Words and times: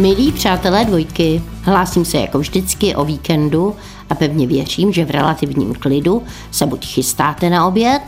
Milí 0.00 0.32
přátelé 0.32 0.84
dvojky, 0.84 1.42
hlásím 1.62 2.04
se 2.04 2.18
jako 2.18 2.38
vždycky 2.38 2.94
o 2.94 3.04
víkendu 3.04 3.76
a 4.10 4.14
pevně 4.14 4.46
věřím, 4.46 4.92
že 4.92 5.04
v 5.04 5.10
relativním 5.10 5.74
klidu 5.74 6.22
se 6.50 6.66
buď 6.66 6.86
chystáte 6.86 7.50
na 7.50 7.66
oběd, 7.66 8.02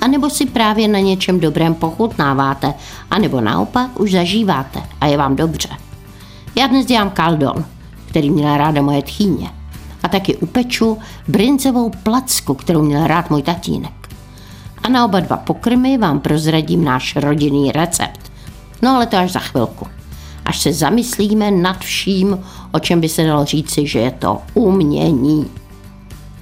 anebo 0.00 0.30
si 0.30 0.46
právě 0.46 0.88
na 0.88 0.98
něčem 0.98 1.40
dobrém 1.40 1.74
pochutnáváte, 1.74 2.74
anebo 3.10 3.40
naopak 3.40 4.00
už 4.00 4.12
zažíváte 4.12 4.82
a 5.00 5.06
je 5.06 5.16
vám 5.16 5.36
dobře. 5.36 5.68
Já 6.56 6.66
dnes 6.66 6.86
dělám 6.86 7.10
kaldon, 7.10 7.64
který 8.08 8.30
měla 8.30 8.56
ráda 8.56 8.82
moje 8.82 9.02
tchýně. 9.02 9.50
A 10.02 10.08
taky 10.08 10.36
upeču 10.36 10.98
brincovou 11.28 11.90
placku, 12.02 12.54
kterou 12.54 12.82
měl 12.82 13.06
rád 13.06 13.30
můj 13.30 13.42
tatínek. 13.42 14.08
A 14.82 14.88
na 14.88 15.04
oba 15.04 15.20
dva 15.20 15.36
pokrmy 15.36 15.98
vám 15.98 16.20
prozradím 16.20 16.84
náš 16.84 17.16
rodinný 17.16 17.72
recept. 17.72 18.32
No 18.82 18.90
ale 18.90 19.06
to 19.06 19.16
až 19.16 19.32
za 19.32 19.40
chvilku. 19.40 19.95
Až 20.46 20.58
se 20.58 20.72
zamyslíme 20.72 21.50
nad 21.50 21.78
vším, 21.78 22.38
o 22.72 22.78
čem 22.78 23.00
by 23.00 23.08
se 23.08 23.24
dalo 23.24 23.44
říci, 23.44 23.86
že 23.86 23.98
je 23.98 24.10
to 24.10 24.38
umění. 24.54 25.46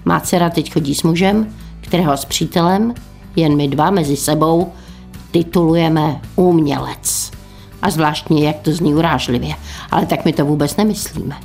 Má 0.04 0.20
dcera 0.20 0.50
teď 0.50 0.72
chodí 0.72 0.94
s 0.94 1.02
mužem, 1.02 1.54
kterého 1.80 2.16
s 2.16 2.24
přítelem, 2.24 2.94
jen 3.36 3.56
my 3.56 3.68
dva 3.68 3.90
mezi 3.90 4.16
sebou, 4.16 4.72
titulujeme 5.30 6.20
umělec. 6.36 7.32
A 7.82 7.90
zvláštně, 7.90 8.46
jak 8.46 8.56
to 8.58 8.72
zní 8.72 8.94
urážlivě, 8.94 9.54
ale 9.90 10.06
tak 10.06 10.24
my 10.24 10.32
to 10.32 10.44
vůbec 10.44 10.76
nemyslíme. 10.76 11.36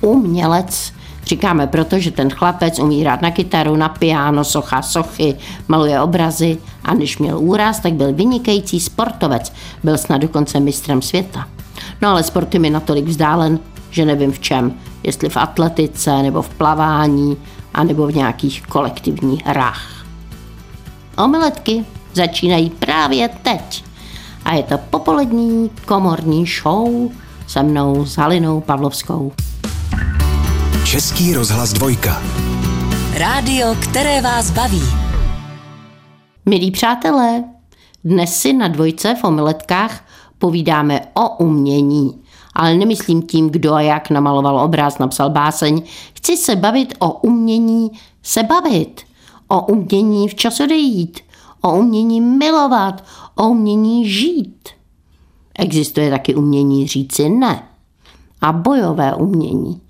Umělec 0.00 0.92
říkáme 1.26 1.66
proto, 1.66 1.98
že 1.98 2.10
ten 2.10 2.30
chlapec 2.30 2.78
umí 2.78 3.00
hrát 3.00 3.22
na 3.22 3.30
kytaru, 3.30 3.76
na 3.76 3.88
piano, 3.88 4.44
socha 4.44 4.82
sochy, 4.82 5.36
maluje 5.68 6.00
obrazy 6.00 6.58
a 6.84 6.94
než 6.94 7.18
měl 7.18 7.38
úraz, 7.38 7.80
tak 7.80 7.92
byl 7.92 8.12
vynikající 8.12 8.80
sportovec, 8.80 9.52
byl 9.84 9.98
snad 9.98 10.18
dokonce 10.18 10.60
mistrem 10.60 11.02
světa. 11.02 11.53
No 12.04 12.10
ale 12.10 12.22
sport 12.22 12.54
je 12.54 12.60
mi 12.60 12.70
natolik 12.70 13.04
vzdálen, 13.04 13.58
že 13.90 14.04
nevím 14.04 14.32
v 14.32 14.38
čem, 14.38 14.74
jestli 15.02 15.28
v 15.28 15.36
atletice, 15.36 16.22
nebo 16.22 16.42
v 16.42 16.48
plavání, 16.48 17.36
anebo 17.74 18.06
v 18.06 18.14
nějakých 18.14 18.62
kolektivních 18.62 19.46
hrách. 19.46 20.06
Omeletky 21.18 21.84
začínají 22.12 22.70
právě 22.70 23.28
teď. 23.28 23.84
A 24.44 24.54
je 24.54 24.62
to 24.62 24.78
popolední 24.78 25.70
komorní 25.86 26.46
show 26.46 27.10
se 27.46 27.62
mnou 27.62 28.06
s 28.06 28.16
Halinou 28.16 28.60
Pavlovskou. 28.60 29.32
Český 30.84 31.34
rozhlas 31.34 31.72
dvojka. 31.72 32.22
Rádio, 33.14 33.74
které 33.82 34.20
vás 34.20 34.50
baví. 34.50 34.82
Milí 36.46 36.70
přátelé, 36.70 37.44
dnes 38.04 38.36
si 38.36 38.52
na 38.52 38.68
dvojce 38.68 39.14
v 39.20 39.24
omeletkách 39.24 40.00
povídáme 40.38 41.00
o 41.14 41.36
umění. 41.44 42.20
Ale 42.54 42.74
nemyslím 42.74 43.22
tím, 43.22 43.50
kdo 43.50 43.74
a 43.74 43.80
jak 43.80 44.10
namaloval 44.10 44.58
obraz, 44.58 44.98
napsal 44.98 45.30
báseň. 45.30 45.82
Chci 46.14 46.36
se 46.36 46.56
bavit 46.56 46.94
o 46.98 47.12
umění 47.12 47.90
se 48.22 48.42
bavit. 48.42 49.00
O 49.48 49.66
umění 49.66 50.28
včas 50.28 50.60
odejít. 50.60 51.20
O 51.60 51.78
umění 51.78 52.20
milovat. 52.20 53.04
O 53.34 53.48
umění 53.48 54.10
žít. 54.10 54.68
Existuje 55.58 56.10
taky 56.10 56.34
umění 56.34 56.86
říci 56.86 57.28
ne. 57.28 57.62
A 58.40 58.52
bojové 58.52 59.14
umění. 59.14 59.80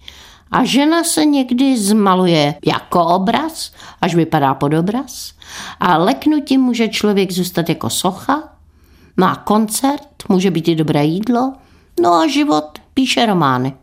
A 0.50 0.64
žena 0.64 1.04
se 1.04 1.24
někdy 1.24 1.78
zmaluje 1.78 2.54
jako 2.66 3.06
obraz, 3.06 3.72
až 4.00 4.14
vypadá 4.14 4.54
pod 4.54 4.74
obraz. 4.74 5.32
A 5.80 5.96
leknutím 5.96 6.60
může 6.60 6.88
člověk 6.88 7.32
zůstat 7.32 7.68
jako 7.68 7.90
socha. 7.90 8.53
Má 9.16 9.36
koncert, 9.36 10.08
může 10.28 10.50
být 10.50 10.68
i 10.68 10.74
dobré 10.74 11.04
jídlo. 11.04 11.52
No 12.00 12.12
a 12.12 12.26
život 12.26 12.78
píše 12.94 13.26
romány. 13.26 13.74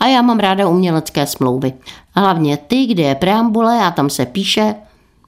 A 0.00 0.06
já 0.06 0.22
mám 0.22 0.38
ráda 0.38 0.68
umělecké 0.68 1.26
smlouvy. 1.26 1.72
Hlavně 2.14 2.56
ty, 2.56 2.86
kde 2.86 3.02
je 3.02 3.14
preambule 3.14 3.84
a 3.86 3.90
tam 3.90 4.10
se 4.10 4.26
píše 4.26 4.74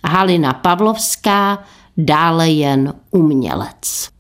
Halina 0.05 0.53
Pavlovská, 0.53 1.65
dále 1.97 2.51
jen 2.51 2.95
umělec. 3.11 4.13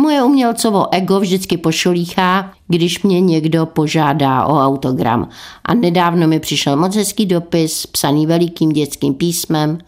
Moje 0.00 0.22
umělcovo 0.22 0.94
ego 0.94 1.20
vždycky 1.20 1.56
pošolíchá, 1.56 2.52
když 2.68 3.02
mě 3.02 3.20
někdo 3.20 3.66
požádá 3.66 4.44
o 4.46 4.58
autogram. 4.58 5.28
A 5.64 5.74
nedávno 5.74 6.26
mi 6.26 6.40
přišel 6.40 6.76
moc 6.76 6.96
hezký 6.96 7.26
dopis, 7.26 7.86
psaný 7.86 8.26
velikým 8.26 8.72
dětským 8.72 9.14
písmem 9.14 9.78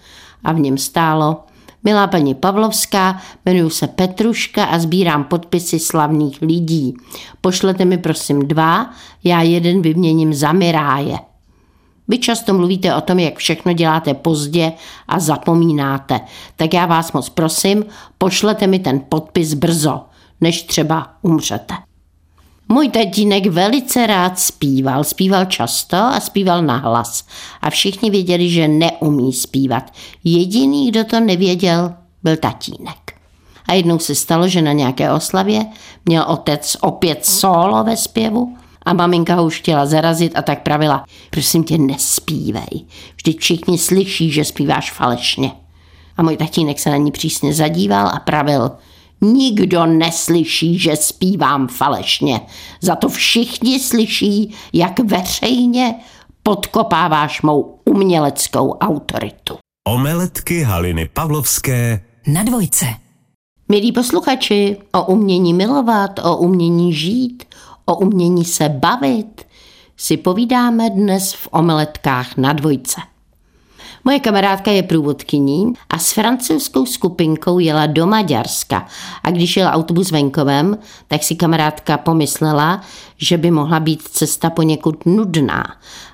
a 0.44 0.53
v 0.53 0.61
něm 0.61 0.78
stálo 0.78 1.44
Milá 1.84 2.06
paní 2.06 2.34
Pavlovská, 2.34 3.21
jmenuji 3.47 3.71
se 3.71 3.87
Petruška 3.87 4.65
a 4.65 4.78
sbírám 4.78 5.25
podpisy 5.25 5.78
slavných 5.78 6.43
lidí. 6.43 6.94
Pošlete 7.41 7.84
mi 7.84 7.99
prosím 7.99 8.49
dva, 8.49 8.91
já 9.25 9.43
jeden 9.43 9.83
vyměním 9.83 10.34
za 10.34 10.53
Miráje. 10.53 11.19
Vy 12.09 12.19
často 12.19 12.55
mluvíte 12.55 12.94
o 12.94 13.00
tom, 13.00 13.19
jak 13.19 13.37
všechno 13.37 13.72
děláte 13.72 14.15
pozdě 14.15 14.72
a 15.09 15.21
zapomínáte. 15.21 16.21
Tak 16.56 16.75
já 16.75 16.87
vás 16.87 17.12
moc 17.12 17.28
prosím, 17.28 17.84
pošlete 18.19 18.67
mi 18.67 18.78
ten 18.78 19.00
podpis 19.09 19.55
brzo, 19.55 20.00
než 20.41 20.62
třeba 20.62 21.15
umřete. 21.22 21.75
Můj 22.69 22.89
tatínek 22.89 23.47
velice 23.47 24.06
rád 24.06 24.39
zpíval, 24.39 25.05
zpíval 25.05 25.45
často 25.45 25.97
a 25.97 26.21
zpíval 26.21 26.62
na 26.62 26.77
hlas. 26.77 27.25
A 27.62 27.71
všichni 27.71 28.11
věděli, 28.11 28.51
že 28.51 28.69
neumí 28.69 29.33
zpívat. 29.33 29.93
Jediný, 30.25 30.91
kdo 30.91 31.05
to 31.05 31.21
nevěděl, 31.21 31.95
byl 32.23 32.37
tatínek. 32.37 33.12
A 33.67 33.75
jednou 33.75 33.99
se 33.99 34.15
stalo, 34.15 34.49
že 34.49 34.62
na 34.62 34.73
nějaké 34.73 35.12
oslavě 35.12 35.67
měl 36.05 36.25
otec 36.29 36.77
opět 36.81 37.27
solo 37.27 37.84
ve 37.84 37.97
zpěvu 37.97 38.56
a 38.83 38.93
maminka 38.93 39.35
ho 39.35 39.45
už 39.45 39.59
chtěla 39.59 39.87
zarazit 39.87 40.33
a 40.39 40.43
tak 40.43 40.62
pravila, 40.62 41.05
prosím 41.31 41.65
tě, 41.65 41.79
nespívej. 41.79 42.85
Vždyť 43.17 43.41
všichni 43.41 43.79
slyší, 43.79 44.31
že 44.31 44.45
zpíváš 44.45 44.93
falešně. 44.93 45.53
A 46.17 46.23
můj 46.23 46.37
tatínek 46.37 46.79
se 46.79 46.91
na 46.91 46.97
ní 46.97 47.12
přísně 47.12 47.55
zadíval 47.55 48.09
a 48.09 48.19
pravil, 48.19 48.71
nikdo 49.21 49.87
neslyší, 49.87 50.79
že 50.79 50.97
zpívám 50.97 51.69
falešně. 51.69 52.41
Za 52.81 52.97
to 52.97 53.09
všichni 53.09 53.81
slyší, 53.81 54.55
jak 54.73 55.01
veřejně 55.01 55.95
podkopáváš 56.43 57.43
mou 57.43 57.81
uměleckou 57.84 58.71
autoritu. 58.71 59.56
Omeletky 59.89 60.62
Haliny 60.62 61.09
Pavlovské 61.12 62.05
Na 62.27 62.43
dvojce. 62.43 62.87
Milí 63.69 63.93
posluchači, 63.93 64.77
o 64.93 65.05
umění 65.05 65.55
milovat, 65.55 66.19
o 66.19 66.37
umění 66.37 66.95
žít, 66.95 67.45
o 67.85 67.97
umění 67.97 68.45
se 68.45 68.69
bavit 68.69 69.47
si 69.97 70.17
povídáme 70.17 70.91
dnes 70.91 71.33
v 71.33 71.49
omeletkách 71.50 72.37
na 72.37 72.53
dvojce. 72.53 73.00
Moje 74.08 74.20
kamarádka 74.20 74.70
je 74.70 74.82
průvodkyní 74.82 75.72
a 75.91 75.98
s 75.98 76.12
francouzskou 76.12 76.86
skupinkou 76.86 77.58
jela 77.58 77.86
do 77.86 78.06
Maďarska. 78.06 78.86
A 79.22 79.30
když 79.30 79.56
jel 79.56 79.70
autobus 79.72 80.10
venkovem, 80.10 80.78
tak 81.08 81.22
si 81.22 81.36
kamarádka 81.36 81.98
pomyslela, 81.98 82.80
že 83.16 83.38
by 83.38 83.50
mohla 83.50 83.80
být 83.80 84.02
cesta 84.02 84.50
poněkud 84.50 85.06
nudná. 85.06 85.64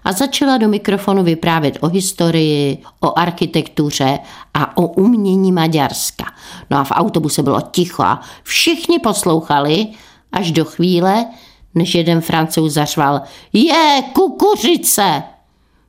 A 0.05 0.13
začala 0.13 0.57
do 0.57 0.69
mikrofonu 0.69 1.23
vyprávět 1.23 1.79
o 1.81 1.89
historii, 1.89 2.79
o 3.01 3.19
architektuře 3.19 4.19
a 4.55 4.77
o 4.77 4.87
umění 4.87 5.53
Maďarska. 5.53 6.25
No 6.71 6.79
a 6.79 6.85
v 6.85 6.91
autobuse 6.91 7.43
bylo 7.43 7.61
ticho 7.61 8.03
a 8.03 8.21
všichni 8.43 8.99
poslouchali 8.99 9.87
až 10.33 10.53
do 10.53 10.65
chvíle, 10.65 11.27
než 11.75 11.95
jeden 11.95 12.21
francouz 12.21 12.73
zařval 12.73 13.21
Je, 13.53 14.03
kukuřice! 14.13 15.23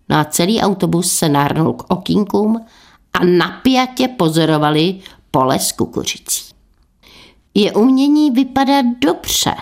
No 0.10 0.16
a 0.16 0.24
celý 0.26 0.62
autobus 0.62 1.12
se 1.12 1.30
nahrnul 1.30 1.74
k 1.74 1.92
okýnkům 1.92 2.66
a 3.14 3.26
napjatě 3.26 4.08
pozorovali 4.08 5.00
pole 5.32 5.60
s 5.60 5.72
kukuřicí. 5.72 6.46
Je 7.54 7.74
umění 7.74 8.32
vypadat 8.32 8.86
dobře, 9.02 9.56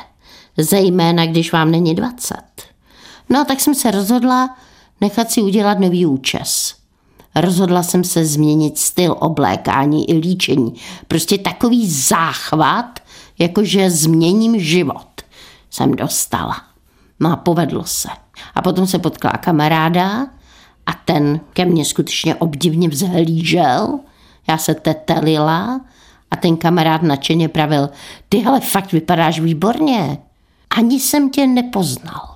zejména 0.58 1.26
když 1.26 1.54
vám 1.54 1.72
není 1.72 1.96
20. 1.96 2.36
No 3.30 3.40
a 3.40 3.44
tak 3.44 3.60
jsem 3.60 3.76
se 3.76 3.92
rozhodla 3.92 4.56
nechat 5.04 5.32
si 5.32 5.42
udělat 5.42 5.80
nový 5.80 6.06
účes. 6.06 6.76
Rozhodla 7.36 7.84
jsem 7.84 8.04
se 8.04 8.26
změnit 8.26 8.78
styl 8.78 9.16
oblékání 9.20 10.10
i 10.10 10.14
líčení. 10.14 10.74
Prostě 11.08 11.38
takový 11.38 11.90
záchvat, 11.90 13.00
jakože 13.40 13.90
změním 13.90 14.60
život 14.60 15.22
jsem 15.70 15.92
dostala. 15.92 16.56
No 17.20 17.32
a 17.32 17.36
povedlo 17.36 17.84
se. 17.84 18.10
A 18.56 18.62
potom 18.62 18.88
se 18.88 19.00
potkala 19.00 19.34
kamaráda 19.34 20.28
a 20.86 20.94
ten 21.06 21.40
ke 21.54 21.66
mně 21.66 21.86
skutečně 21.86 22.36
obdivně 22.36 22.90
vzhlížel. 22.90 24.00
Já 24.50 24.58
se 24.58 24.76
tetelila 24.76 25.82
a 26.32 26.36
ten 26.36 26.58
kamarád 26.58 27.02
nadšeně 27.02 27.50
pravil, 27.50 27.90
ty 28.30 28.38
hele, 28.38 28.60
fakt 28.60 28.92
vypadáš 28.92 29.40
výborně. 29.40 30.18
Ani 30.78 31.00
jsem 31.00 31.30
tě 31.30 31.48
nepoznal. 31.48 32.36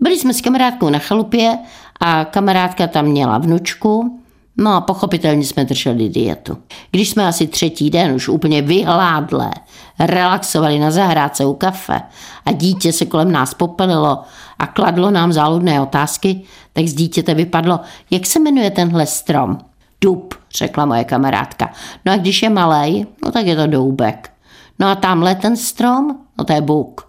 Byli 0.00 0.18
jsme 0.18 0.34
s 0.34 0.40
kamarádkou 0.40 0.90
na 0.90 0.98
chalupě 0.98 1.58
a 2.00 2.24
kamarádka 2.24 2.86
tam 2.86 3.06
měla 3.06 3.38
vnučku, 3.38 4.20
No 4.56 4.74
a 4.74 4.80
pochopitelně 4.80 5.44
jsme 5.44 5.64
drželi 5.64 6.08
dietu. 6.08 6.58
Když 6.90 7.10
jsme 7.10 7.26
asi 7.26 7.46
třetí 7.46 7.90
den 7.90 8.14
už 8.14 8.28
úplně 8.28 8.62
vyhládlé, 8.62 9.50
relaxovali 9.98 10.78
na 10.78 10.90
zahrádce 10.90 11.44
u 11.44 11.54
kafe 11.54 12.02
a 12.46 12.52
dítě 12.52 12.92
se 12.92 13.06
kolem 13.06 13.32
nás 13.32 13.54
popelilo 13.54 14.22
a 14.58 14.66
kladlo 14.66 15.10
nám 15.10 15.32
záludné 15.32 15.80
otázky, 15.80 16.42
tak 16.72 16.86
z 16.86 16.94
dítěte 16.94 17.34
vypadlo, 17.34 17.80
jak 18.10 18.26
se 18.26 18.40
jmenuje 18.40 18.70
tenhle 18.70 19.06
strom. 19.06 19.58
Dub, 20.00 20.34
řekla 20.56 20.86
moje 20.86 21.04
kamarádka. 21.04 21.72
No 22.04 22.12
a 22.12 22.16
když 22.16 22.42
je 22.42 22.50
malej, 22.50 23.06
no 23.24 23.32
tak 23.32 23.46
je 23.46 23.56
to 23.56 23.66
doubek. 23.66 24.30
No 24.78 24.88
a 24.88 24.94
tamhle 24.94 25.34
ten 25.34 25.56
strom, 25.56 26.18
no 26.38 26.44
to 26.44 26.52
je 26.52 26.60
buk. 26.60 27.08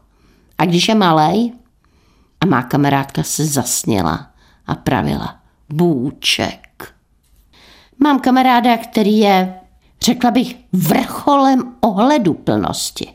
A 0.57 0.65
když 0.65 0.87
je 0.87 0.95
malej, 0.95 1.51
a 2.41 2.45
má 2.45 2.63
kamarádka 2.63 3.23
se 3.23 3.45
zasněla 3.45 4.27
a 4.67 4.75
pravila, 4.75 5.35
bůček. 5.69 6.64
Mám 7.99 8.19
kamaráda, 8.19 8.77
který 8.77 9.17
je, 9.17 9.59
řekla 10.03 10.31
bych, 10.31 10.55
vrcholem 10.73 11.75
ohleduplnosti. 11.81 13.07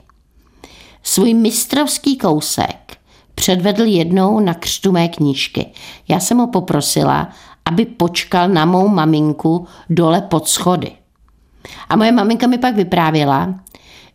Svůj 1.03 1.35
mistrovský 1.35 2.19
kousek 2.19 2.97
předvedl 3.35 3.83
jednou 3.83 4.41
na 4.41 4.55
křtu 4.55 4.93
mé 4.93 5.09
knížky. 5.09 5.67
Já 6.09 6.21
jsem 6.21 6.39
ho 6.39 6.47
poprosila, 6.47 7.29
aby 7.65 7.87
počkal 7.87 8.49
na 8.49 8.65
mou 8.65 8.89
maminku 8.89 9.67
dole 9.91 10.21
pod 10.21 10.49
schody. 10.49 10.93
A 11.89 11.97
moje 11.97 12.13
maminka 12.13 12.47
mi 12.47 12.59
pak 12.59 12.75
vyprávěla, 12.75 13.55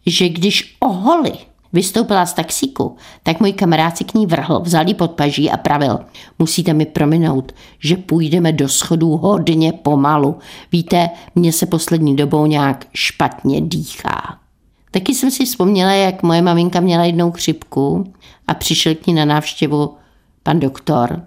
že 0.06 0.30
když 0.30 0.78
oholi 0.80 1.34
vystoupila 1.76 2.26
z 2.26 2.34
taxíku, 2.34 2.96
tak 3.24 3.40
můj 3.40 3.54
kamarád 3.54 3.98
si 3.98 4.04
k 4.04 4.14
ní 4.14 4.26
vrhl, 4.26 4.60
vzal 4.60 4.86
pod 4.98 5.12
paží 5.12 5.52
a 5.52 5.58
pravil, 5.58 6.00
musíte 6.40 6.74
mi 6.74 6.86
prominout, 6.86 7.52
že 7.80 7.98
půjdeme 7.98 8.52
do 8.52 8.70
schodů 8.70 9.18
hodně 9.18 9.74
pomalu. 9.74 10.36
Víte, 10.72 11.10
mně 11.36 11.52
se 11.52 11.66
poslední 11.66 12.16
dobou 12.16 12.46
nějak 12.46 12.86
špatně 12.94 13.62
dýchá. 13.62 14.38
Taky 14.92 15.16
jsem 15.16 15.32
si 15.32 15.46
vzpomněla, 15.46 15.92
jak 15.92 16.24
moje 16.24 16.42
maminka 16.42 16.80
měla 16.80 17.04
jednou 17.04 17.32
chřipku 17.32 18.14
a 18.48 18.54
přišel 18.54 18.96
k 18.96 19.08
ní 19.08 19.14
na 19.14 19.26
návštěvu 19.26 19.94
pan 20.44 20.60
doktor, 20.60 21.22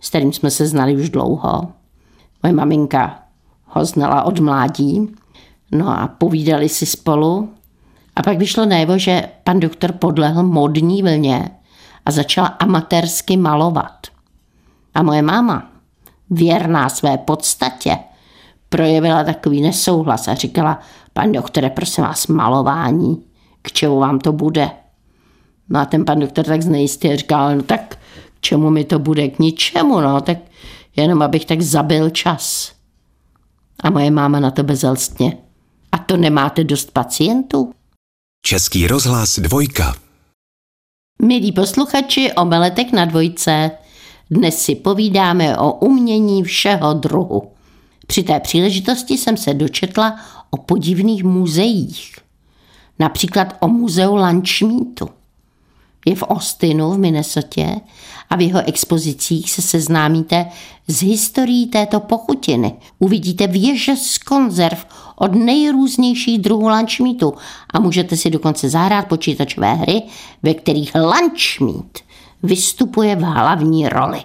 s 0.00 0.08
kterým 0.08 0.32
jsme 0.32 0.50
se 0.50 0.66
znali 0.66 0.96
už 0.96 1.10
dlouho. 1.10 1.68
Moje 2.42 2.52
maminka 2.52 3.22
ho 3.64 3.84
znala 3.84 4.22
od 4.22 4.40
mládí, 4.40 5.08
no 5.72 5.88
a 5.88 6.08
povídali 6.08 6.68
si 6.68 6.86
spolu 6.86 7.48
a 8.16 8.22
pak 8.22 8.38
vyšlo 8.38 8.66
najevo, 8.66 8.98
že 8.98 9.28
pan 9.44 9.60
doktor 9.60 9.92
podlehl 9.92 10.42
modní 10.42 11.02
vlně 11.02 11.50
a 12.06 12.10
začal 12.10 12.48
amatérsky 12.58 13.36
malovat. 13.36 14.06
A 14.94 15.02
moje 15.02 15.22
máma, 15.22 15.72
věrná 16.30 16.88
své 16.88 17.18
podstatě, 17.18 17.98
projevila 18.68 19.24
takový 19.24 19.60
nesouhlas 19.62 20.28
a 20.28 20.34
říkala, 20.34 20.80
pan 21.12 21.32
doktore, 21.32 21.70
prosím 21.70 22.04
vás, 22.04 22.26
malování, 22.26 23.24
k 23.62 23.72
čemu 23.72 23.98
vám 23.98 24.18
to 24.18 24.32
bude? 24.32 24.70
No 25.68 25.80
a 25.80 25.84
ten 25.84 26.04
pan 26.04 26.20
doktor 26.20 26.44
tak 26.44 26.62
znejistě 26.62 27.16
říkal, 27.16 27.56
no 27.56 27.62
tak 27.62 27.96
k 28.34 28.40
čemu 28.40 28.70
mi 28.70 28.84
to 28.84 28.98
bude? 28.98 29.28
K 29.28 29.38
ničemu, 29.38 30.00
no, 30.00 30.20
tak 30.20 30.38
jenom 30.96 31.22
abych 31.22 31.44
tak 31.44 31.60
zabil 31.60 32.10
čas. 32.10 32.72
A 33.82 33.90
moje 33.90 34.10
máma 34.10 34.40
na 34.40 34.50
to 34.50 34.62
bezelstně. 34.62 35.36
A 35.92 35.98
to 35.98 36.16
nemáte 36.16 36.64
dost 36.64 36.90
pacientů? 36.90 37.72
Český 38.44 38.86
rozhlas 38.86 39.38
dvojka. 39.38 39.94
Milí 41.22 41.52
posluchači 41.52 42.32
Omeletek 42.32 42.92
na 42.92 43.04
dvojce, 43.04 43.70
dnes 44.30 44.58
si 44.58 44.74
povídáme 44.74 45.58
o 45.58 45.72
umění 45.72 46.42
všeho 46.42 46.94
druhu. 46.94 47.52
Při 48.06 48.22
té 48.22 48.40
příležitosti 48.40 49.18
jsem 49.18 49.36
se 49.36 49.54
dočetla 49.54 50.20
o 50.50 50.56
podivných 50.56 51.24
muzeích. 51.24 52.14
Například 52.98 53.56
o 53.60 53.68
muzeu 53.68 54.14
Lančmítu. 54.14 55.08
Je 56.06 56.16
v 56.16 56.22
Austinu 56.22 56.90
v 56.90 56.98
Minnesotě 56.98 57.76
a 58.30 58.36
v 58.36 58.40
jeho 58.40 58.68
expozicích 58.68 59.50
se 59.50 59.62
seznámíte 59.62 60.46
s 60.88 61.02
historií 61.02 61.66
této 61.66 62.00
pochutiny. 62.00 62.74
Uvidíte 62.98 63.46
věže 63.46 63.96
z 63.96 64.18
konzerv 64.18 64.86
od 65.16 65.34
nejrůznějších 65.34 66.38
druhů 66.38 66.68
lunchmeatu 66.68 67.34
a 67.70 67.80
můžete 67.80 68.16
si 68.16 68.30
dokonce 68.30 68.70
zahrát 68.70 69.08
počítačové 69.08 69.74
hry, 69.74 70.02
ve 70.42 70.54
kterých 70.54 70.92
lunchmeat 70.94 71.98
vystupuje 72.42 73.16
v 73.16 73.20
hlavní 73.20 73.88
roli. 73.88 74.24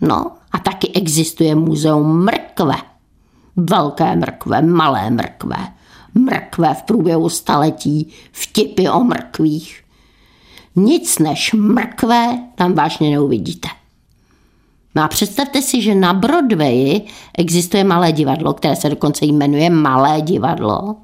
No 0.00 0.32
a 0.52 0.58
taky 0.58 0.92
existuje 0.94 1.54
muzeum 1.54 2.24
mrkve. 2.24 2.74
Velké 3.56 4.16
mrkve, 4.16 4.62
malé 4.62 5.10
mrkve, 5.10 5.56
mrkve 6.14 6.74
v 6.74 6.82
průběhu 6.82 7.28
staletí, 7.28 8.12
vtipy 8.32 8.88
o 8.88 9.04
mrkvích. 9.04 9.83
Nic 10.76 11.18
než 11.18 11.52
mrkve 11.52 12.38
tam 12.54 12.74
vážně 12.74 13.10
neuvidíte. 13.10 13.68
No 14.94 15.02
a 15.02 15.08
představte 15.08 15.62
si, 15.62 15.82
že 15.82 15.94
na 15.94 16.14
Broadwayi 16.14 17.02
existuje 17.38 17.84
malé 17.84 18.12
divadlo, 18.12 18.54
které 18.54 18.76
se 18.76 18.90
dokonce 18.90 19.26
jmenuje 19.26 19.70
Malé 19.70 20.20
divadlo, 20.20 20.96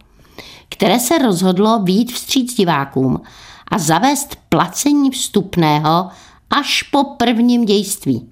které 0.69 0.99
se 0.99 1.19
rozhodlo 1.19 1.83
výjít 1.83 2.13
vstříc 2.13 2.55
divákům 2.55 3.21
a 3.69 3.79
zavést 3.79 4.37
placení 4.49 5.11
vstupného 5.11 6.09
až 6.51 6.83
po 6.83 7.05
prvním 7.05 7.65
dějství. 7.65 8.31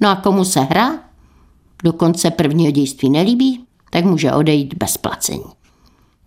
No 0.00 0.08
a 0.08 0.16
komu 0.16 0.44
se 0.44 0.60
hra 0.60 0.98
do 1.84 1.92
konce 1.92 2.30
prvního 2.30 2.70
dějství 2.70 3.10
nelíbí, 3.10 3.64
tak 3.90 4.04
může 4.04 4.32
odejít 4.32 4.74
bez 4.74 4.96
placení. 4.96 5.44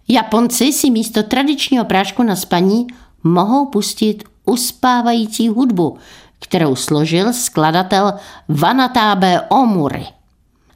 Japonci 0.07 0.73
si 0.73 0.89
místo 0.89 1.23
tradičního 1.23 1.85
prášku 1.85 2.23
na 2.23 2.35
spaní 2.35 2.87
mohou 3.23 3.65
pustit 3.65 4.23
uspávající 4.45 5.49
hudbu, 5.49 5.97
kterou 6.39 6.75
složil 6.75 7.33
skladatel 7.33 8.13
Vanatábe 8.47 9.41
Omuri. 9.41 10.05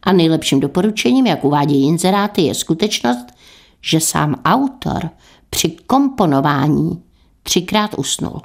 A 0.04 0.12
nejlepším 0.14 0.60
doporučením, 0.60 1.28
jak 1.28 1.44
uvádějí 1.44 1.88
inzeráty, 1.88 2.42
je 2.42 2.54
skutečnost, 2.56 3.26
že 3.82 4.00
sám 4.00 4.36
autor 4.46 5.10
při 5.50 5.70
komponování 5.70 7.04
třikrát 7.44 7.94
usnul. 7.98 8.42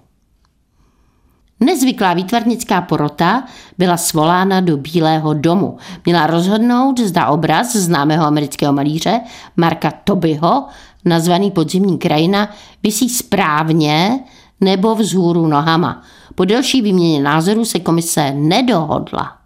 Nezvyklá 1.60 2.14
výtvarnická 2.14 2.80
porota 2.80 3.44
byla 3.78 3.96
svolána 3.96 4.60
do 4.60 4.76
Bílého 4.76 5.34
domu. 5.34 5.76
Měla 6.04 6.26
rozhodnout, 6.26 7.00
zda 7.00 7.26
obraz 7.26 7.76
známého 7.76 8.26
amerického 8.26 8.72
malíře 8.72 9.20
Marka 9.56 9.90
Tobyho, 10.04 10.64
nazvaný 11.04 11.50
Podzimní 11.50 11.98
krajina, 11.98 12.50
vysí 12.82 13.08
správně 13.08 14.20
nebo 14.60 14.94
vzhůru 14.94 15.46
nohama. 15.46 16.02
Po 16.34 16.44
delší 16.44 16.82
výměně 16.82 17.22
názorů 17.22 17.64
se 17.64 17.80
komise 17.80 18.32
nedohodla. 18.34 19.36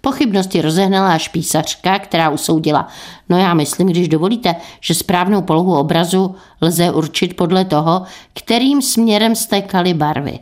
Pochybnosti 0.00 0.62
rozehnala 0.62 1.12
až 1.12 1.28
písařka, 1.28 1.98
která 1.98 2.30
usoudila. 2.30 2.88
No 3.28 3.38
já 3.38 3.54
myslím, 3.54 3.88
když 3.88 4.08
dovolíte, 4.08 4.54
že 4.80 4.94
správnou 4.94 5.42
polohu 5.42 5.76
obrazu 5.78 6.34
lze 6.60 6.90
určit 6.90 7.36
podle 7.36 7.64
toho, 7.64 8.02
kterým 8.34 8.82
směrem 8.82 9.36
stékaly 9.36 9.94
barvy. 9.94 10.38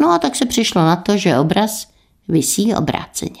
No 0.00 0.10
a 0.10 0.18
tak 0.18 0.36
se 0.36 0.46
přišlo 0.46 0.82
na 0.82 0.96
to, 0.96 1.16
že 1.16 1.38
obraz 1.38 1.86
visí 2.28 2.74
obráceně. 2.74 3.40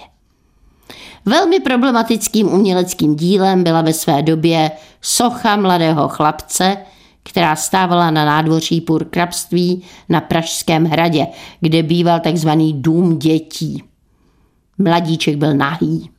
Velmi 1.24 1.60
problematickým 1.60 2.48
uměleckým 2.52 3.16
dílem 3.16 3.64
byla 3.64 3.82
ve 3.82 3.92
své 3.92 4.22
době 4.22 4.70
socha 5.00 5.56
mladého 5.56 6.08
chlapce, 6.08 6.76
která 7.28 7.56
stávala 7.56 8.10
na 8.10 8.24
nádvoří 8.24 8.80
purkrabství 8.80 9.82
na 10.08 10.20
Pražském 10.20 10.84
hradě, 10.84 11.26
kde 11.60 11.82
býval 11.82 12.20
takzvaný 12.20 12.72
dům 12.72 13.18
dětí. 13.18 13.82
Mladíček 14.78 15.36
byl 15.36 15.54
nahý. 15.54 16.10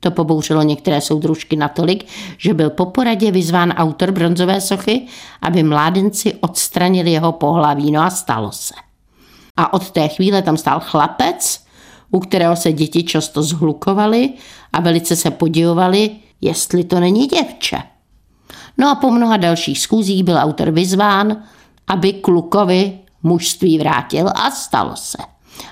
To 0.00 0.10
pobouřilo 0.10 0.62
některé 0.62 1.00
soudružky 1.00 1.56
natolik, 1.56 2.06
že 2.38 2.54
byl 2.54 2.70
po 2.70 2.86
poradě 2.86 3.30
vyzván 3.30 3.70
autor 3.70 4.12
bronzové 4.12 4.60
sochy, 4.60 5.06
aby 5.42 5.62
mládenci 5.62 6.34
odstranili 6.34 7.10
jeho 7.10 7.32
pohlaví. 7.32 7.90
No 7.90 8.00
a 8.00 8.10
stalo 8.10 8.52
se. 8.52 8.74
A 9.56 9.72
od 9.72 9.90
té 9.90 10.08
chvíle 10.08 10.42
tam 10.42 10.56
stál 10.56 10.80
chlapec, 10.80 11.64
u 12.10 12.20
kterého 12.20 12.56
se 12.56 12.72
děti 12.72 13.02
často 13.02 13.42
zhlukovaly 13.42 14.30
a 14.72 14.80
velice 14.80 15.16
se 15.16 15.30
podivovali, 15.30 16.10
jestli 16.40 16.84
to 16.84 17.00
není 17.00 17.26
děvče. 17.26 17.82
No 18.78 18.90
a 18.90 18.94
po 18.94 19.10
mnoha 19.10 19.36
dalších 19.36 19.80
schůzích 19.80 20.24
byl 20.24 20.36
autor 20.36 20.70
vyzván, 20.70 21.36
aby 21.86 22.12
klukovi 22.12 22.98
mužství 23.22 23.78
vrátil 23.78 24.28
a 24.34 24.50
stalo 24.50 24.96
se. 24.96 25.18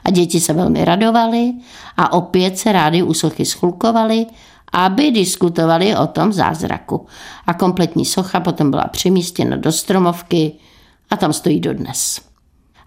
A 0.05 0.11
děti 0.11 0.41
se 0.41 0.53
velmi 0.53 0.85
radovali 0.85 1.53
a 1.97 2.13
opět 2.13 2.59
se 2.59 2.73
rádi 2.73 3.03
u 3.03 3.15
sochy 3.15 3.45
schlukovali, 3.45 4.27
aby 4.73 5.11
diskutovali 5.11 5.97
o 5.97 6.07
tom 6.07 6.33
zázraku. 6.33 7.07
A 7.47 7.55
kompletní 7.55 8.05
socha 8.05 8.41
potom 8.41 8.71
byla 8.71 8.85
přemístěna 8.85 9.57
do 9.57 9.73
stromovky 9.73 10.53
a 11.11 11.17
tam 11.17 11.33
stojí 11.33 11.61
dodnes. 11.61 12.21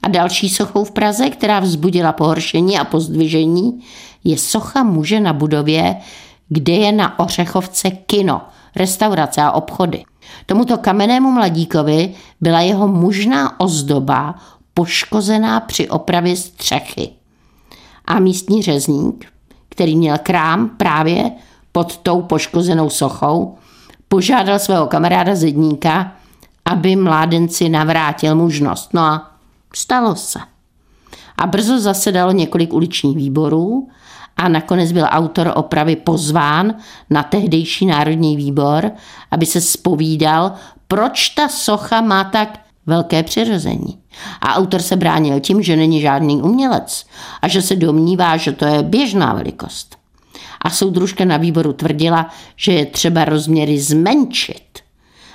A 0.04 0.08
další 0.08 0.50
sochou 0.50 0.84
v 0.84 0.92
Praze, 0.92 1.30
která 1.30 1.60
vzbudila 1.60 2.14
pohoršení 2.14 2.80
a 2.80 2.84
pozdvižení, 2.84 3.80
je 4.24 4.38
socha 4.38 4.84
muže 4.84 5.20
na 5.20 5.34
budově, 5.34 5.96
kde 6.50 6.74
je 6.74 6.92
na 6.92 7.20
Ořechovce 7.20 7.92
kino, 7.92 8.42
restaurace 8.76 9.42
a 9.42 9.52
obchody. 9.52 10.04
Tomuto 10.46 10.78
kamennému 10.78 11.32
mladíkovi 11.32 12.14
byla 12.42 12.62
jeho 12.62 12.88
mužná 12.88 13.60
ozdoba 13.60 14.36
poškozená 14.74 15.60
při 15.60 15.90
opravě 15.90 16.36
střechy. 16.36 17.10
A 18.06 18.20
místní 18.20 18.62
řezník, 18.62 19.26
který 19.70 19.96
měl 19.96 20.18
krám 20.24 20.70
právě 20.70 21.32
pod 21.72 21.98
tou 21.98 22.22
poškozenou 22.22 22.90
sochou, 22.90 23.58
požádal 24.08 24.60
svého 24.60 24.88
kamaráda 24.88 25.36
zedníka, 25.36 26.12
aby 26.66 26.96
mládenci 26.96 27.70
navrátil 27.70 28.36
mužnost. 28.36 28.94
No 28.94 29.02
a 29.02 29.32
stalo 29.76 30.16
se. 30.16 30.40
A 31.38 31.48
brzo 31.48 31.80
zasedalo 31.80 32.32
několik 32.32 32.74
uličních 32.74 33.18
výborů 33.18 33.88
a 34.40 34.48
nakonec 34.48 34.92
byl 34.92 35.06
autor 35.10 35.52
opravy 35.56 35.96
pozván 35.96 36.74
na 37.10 37.24
tehdejší 37.24 37.86
národní 37.86 38.38
výbor, 38.38 38.92
aby 39.32 39.46
se 39.46 39.62
spovídal, 39.62 40.52
proč 40.88 41.30
ta 41.30 41.50
socha 41.50 42.02
má 42.02 42.24
tak 42.24 42.60
velké 42.86 43.24
přirození. 43.24 44.00
A 44.42 44.56
autor 44.56 44.82
se 44.82 44.96
bránil 44.96 45.40
tím, 45.40 45.62
že 45.62 45.76
není 45.76 46.02
žádný 46.02 46.42
umělec 46.42 47.06
a 47.42 47.48
že 47.48 47.62
se 47.62 47.76
domnívá, 47.76 48.38
že 48.38 48.52
to 48.52 48.66
je 48.66 48.84
běžná 48.84 49.34
velikost. 49.34 49.98
A 50.62 50.70
soudružka 50.70 51.26
na 51.26 51.38
výboru 51.38 51.74
tvrdila, 51.74 52.30
že 52.56 52.72
je 52.72 52.86
třeba 52.86 53.26
rozměry 53.26 53.80
zmenšit. 53.80 54.80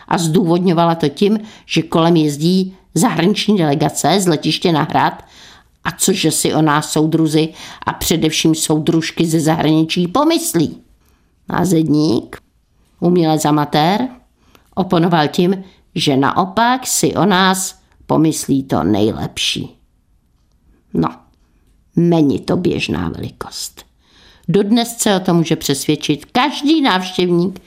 A 0.08 0.18
zdůvodňovala 0.18 0.94
to 0.94 1.08
tím, 1.08 1.38
že 1.66 1.82
kolem 1.82 2.16
jezdí 2.16 2.76
zahraniční 2.94 3.58
delegace 3.58 4.20
z 4.20 4.26
letiště 4.26 4.72
na 4.72 4.82
hrad 4.82 5.24
a 5.84 5.92
cože 5.92 6.30
si 6.30 6.54
o 6.54 6.62
nás 6.62 6.92
soudruzi 6.92 7.48
a 7.86 7.92
především 7.92 8.54
soudružky 8.54 9.26
ze 9.26 9.40
zahraničí 9.40 10.08
pomyslí. 10.08 10.82
Názedník, 11.48 12.36
umělec 13.00 13.44
amatér, 13.44 14.08
oponoval 14.74 15.28
tím, 15.28 15.64
že 15.94 16.16
naopak 16.16 16.86
si 16.86 17.14
o 17.14 17.26
nás 17.26 17.78
pomyslí 18.06 18.62
to 18.62 18.84
nejlepší. 18.84 19.76
No, 20.94 21.08
není 21.96 22.40
to 22.40 22.56
běžná 22.56 23.08
velikost. 23.08 23.84
Dodnes 24.48 24.96
se 24.96 25.16
o 25.16 25.20
to 25.20 25.34
může 25.34 25.56
přesvědčit 25.56 26.24
každý 26.24 26.82
návštěvník 26.82 27.60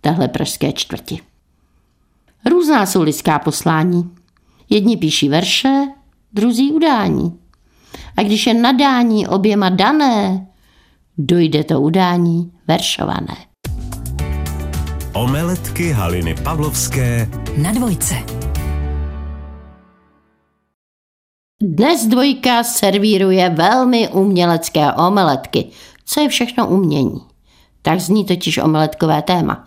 téhle 0.00 0.28
pražské 0.28 0.72
čtvrti. 0.72 1.20
Různá 2.46 2.86
jsou 2.86 3.02
lidská 3.02 3.38
poslání. 3.38 4.10
Jedni 4.70 4.96
píší 4.96 5.28
verše, 5.28 5.86
druzí 6.32 6.72
udání. 6.72 7.38
A 8.16 8.22
když 8.22 8.46
je 8.46 8.54
nadání 8.54 9.26
oběma 9.26 9.68
dané, 9.68 10.46
dojde 11.18 11.64
to 11.64 11.80
udání 11.80 12.52
veršované. 12.68 13.36
Omeletky 15.12 15.90
Haliny 15.90 16.34
Pavlovské 16.34 17.28
Na 17.62 17.72
dvojce. 17.72 18.14
Dnes 21.62 22.06
dvojka 22.06 22.64
servíruje 22.64 23.50
velmi 23.50 24.08
umělecké 24.08 24.92
omeletky. 24.92 25.70
Co 26.04 26.20
je 26.20 26.28
všechno 26.28 26.68
umění? 26.68 27.20
Tak 27.82 28.00
zní 28.00 28.24
totiž 28.24 28.58
omeletkové 28.58 29.22
téma. 29.22 29.64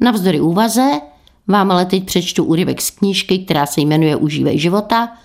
Navzdory 0.00 0.40
úvaze 0.40 1.00
vám 1.48 1.70
ale 1.70 1.86
teď 1.86 2.04
přečtu 2.04 2.44
úryvek 2.44 2.82
z 2.82 2.90
knížky, 2.90 3.38
která 3.38 3.66
se 3.66 3.80
jmenuje 3.80 4.16
Užívej 4.16 4.58
života. 4.58 5.16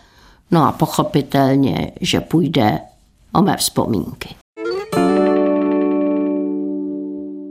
No 0.51 0.68
a 0.68 0.72
pochopitelně, 0.72 1.91
že 2.01 2.22
půjde 2.22 2.79
o 3.34 3.41
mé 3.41 3.58
vzpomínky. 3.58 4.29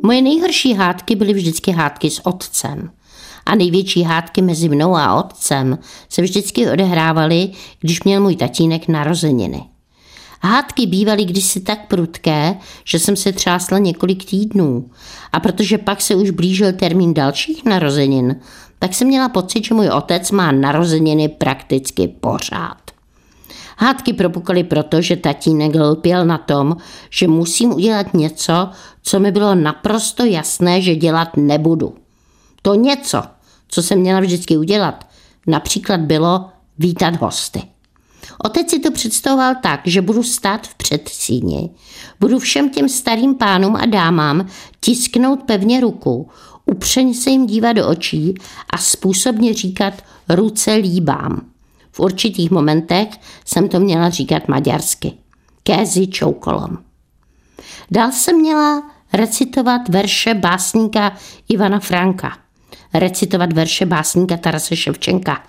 Moje 0.02 0.23
nejhorší 0.23 0.75
hádky 0.75 1.17
byly 1.17 1.33
vždycky 1.33 1.71
hádky 1.71 2.11
s 2.11 2.26
otcem. 2.26 2.90
A 3.47 3.55
největší 3.55 4.02
hádky 4.02 4.43
mezi 4.43 4.69
mnou 4.69 4.97
a 4.97 5.14
otcem 5.14 5.78
se 6.09 6.23
vždycky 6.23 6.71
odehrávaly, 6.71 7.50
když 7.81 8.02
měl 8.02 8.21
můj 8.21 8.37
tatínek 8.37 8.88
narozeniny. 8.88 9.62
Hádky 10.43 10.87
bývaly 10.87 11.25
kdysi 11.25 11.61
tak 11.61 11.87
prudké, 11.88 12.57
že 12.85 12.99
jsem 12.99 13.17
se 13.17 13.33
třásla 13.33 13.78
několik 13.78 14.25
týdnů. 14.25 14.90
A 15.33 15.40
protože 15.40 15.78
pak 15.78 16.00
se 16.00 16.14
už 16.14 16.31
blížil 16.31 16.73
termín 16.73 17.14
dalších 17.14 17.64
narozenin, 17.64 18.37
tak 18.78 18.95
jsem 18.95 19.09
měla 19.09 19.28
pocit, 19.28 19.64
že 19.64 19.75
můj 19.75 19.88
otec 19.88 20.31
má 20.31 20.52
narozeniny 20.52 21.28
prakticky 21.28 22.09
pořád. 22.09 22.88
Hádky 23.81 24.13
propukaly 24.13 24.65
proto, 24.65 25.03
že 25.03 25.17
tatínek 25.17 25.75
lpěl 25.75 26.25
na 26.25 26.39
tom, 26.39 26.77
že 27.11 27.29
musím 27.29 27.73
udělat 27.73 28.15
něco, 28.15 28.71
co 29.03 29.21
mi 29.21 29.33
bylo 29.33 29.55
naprosto 29.55 30.25
jasné, 30.25 30.83
že 30.83 30.97
dělat 30.97 31.37
nebudu. 31.37 31.95
To 32.63 32.75
něco, 32.75 33.23
co 33.69 33.83
jsem 33.83 33.99
měla 33.99 34.21
vždycky 34.21 34.57
udělat, 34.57 35.07
například 35.47 36.01
bylo 36.01 36.49
vítat 36.79 37.17
hosty. 37.17 37.63
Otec 38.45 38.71
si 38.71 38.79
to 38.79 38.91
představoval 38.91 39.55
tak, 39.63 39.81
že 39.85 40.03
budu 40.03 40.23
stát 40.23 40.67
v 40.67 40.75
předsíni, 40.75 41.71
budu 42.21 42.39
všem 42.39 42.71
těm 42.71 42.89
starým 42.89 43.35
pánům 43.35 43.77
a 43.77 43.87
dámám 43.87 44.47
tisknout 44.81 45.43
pevně 45.43 45.81
ruku, 45.81 46.29
upřeně 46.67 47.15
se 47.15 47.31
jim 47.31 47.47
dívat 47.47 47.73
do 47.73 47.89
očí 47.89 48.35
a 48.71 48.79
způsobně 48.79 49.55
říkat 49.55 49.95
ruce 50.29 50.73
líbám. 50.73 51.41
V 51.99 52.00
určitých 52.00 52.50
momentech 52.50 53.09
jsem 53.45 53.69
to 53.69 53.81
měla 53.81 54.11
říkat 54.11 54.49
maďarsky. 54.49 55.12
Kézi 55.62 56.07
čoukolom. 56.07 56.78
Dál 57.90 58.12
jsem 58.12 58.37
měla 58.37 58.83
recitovat 59.12 59.88
verše 59.88 60.35
básníka 60.35 61.17
Ivana 61.49 61.81
Franka, 61.81 62.38
recitovat 62.95 63.52
verše 63.52 63.87
básníka 63.87 64.37
Tarase 64.37 64.76
Ševčenka, 64.76 65.43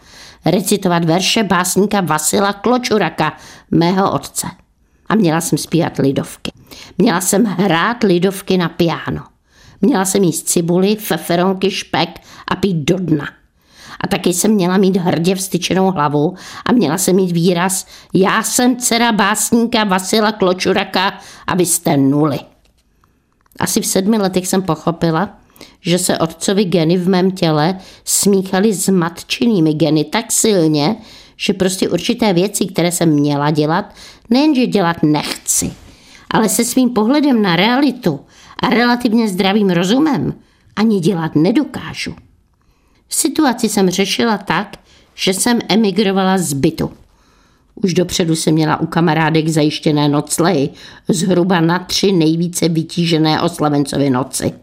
recitovat 0.45 1.05
verše 1.05 1.43
básníka 1.43 2.01
Vasila 2.01 2.53
Kločuraka, 2.53 3.37
mého 3.71 4.11
otce. 4.11 4.47
A 5.09 5.15
měla 5.15 5.41
jsem 5.41 5.57
zpívat 5.57 5.97
lidovky. 5.97 6.51
Měla 6.97 7.21
jsem 7.21 7.45
hrát 7.45 8.03
lidovky 8.03 8.57
na 8.57 8.69
piano. 8.69 9.23
Měla 9.81 10.05
jsem 10.05 10.23
jíst 10.23 10.49
cibuli, 10.49 10.95
feferonky, 10.95 11.71
špek 11.71 12.09
a 12.47 12.55
pít 12.55 12.77
do 12.77 12.97
dna. 12.97 13.38
A 14.01 14.07
taky 14.07 14.33
jsem 14.33 14.51
měla 14.51 14.77
mít 14.77 14.97
hrdě 14.97 15.35
vstyčenou 15.35 15.91
hlavu 15.91 16.35
a 16.65 16.71
měla 16.71 16.97
jsem 16.97 17.15
mít 17.15 17.31
výraz 17.31 17.85
Já 18.13 18.43
jsem 18.43 18.77
dcera 18.77 19.11
básníka 19.11 19.83
Vasila 19.83 20.31
Kločuraka 20.31 21.19
a 21.47 21.55
vy 21.55 21.65
jste 21.65 21.97
nuly. 21.97 22.39
Asi 23.59 23.81
v 23.81 23.85
sedmi 23.85 24.17
letech 24.17 24.47
jsem 24.47 24.61
pochopila, 24.61 25.29
že 25.81 25.99
se 25.99 26.17
otcovi 26.17 26.65
geny 26.65 26.97
v 26.97 27.09
mém 27.09 27.31
těle 27.31 27.79
smíchaly 28.05 28.73
s 28.73 28.89
matčinými 28.89 29.73
geny 29.73 30.03
tak 30.03 30.31
silně, 30.31 30.95
že 31.37 31.53
prostě 31.53 31.89
určité 31.89 32.33
věci, 32.33 32.65
které 32.65 32.91
jsem 32.91 33.09
měla 33.09 33.51
dělat, 33.51 33.93
nejenže 34.29 34.67
dělat 34.67 34.97
nechci, 35.03 35.71
ale 36.31 36.49
se 36.49 36.65
svým 36.65 36.89
pohledem 36.89 37.41
na 37.41 37.55
realitu 37.55 38.19
a 38.63 38.69
relativně 38.69 39.27
zdravým 39.27 39.69
rozumem 39.69 40.33
ani 40.75 40.99
dělat 40.99 41.35
nedokážu. 41.35 42.15
Situaci 43.09 43.69
jsem 43.69 43.89
řešila 43.89 44.37
tak, 44.37 44.77
že 45.15 45.33
jsem 45.33 45.59
emigrovala 45.69 46.37
z 46.37 46.53
bytu. 46.53 46.91
Už 47.75 47.93
dopředu 47.93 48.35
jsem 48.35 48.53
měla 48.53 48.79
u 48.79 48.85
kamarádek 48.85 49.47
zajištěné 49.47 50.09
noclehy, 50.09 50.69
zhruba 51.07 51.59
na 51.59 51.79
tři 51.79 52.11
nejvíce 52.11 52.69
vytížené 52.69 53.41
oslavencovy 53.41 54.09
noci. 54.09 54.53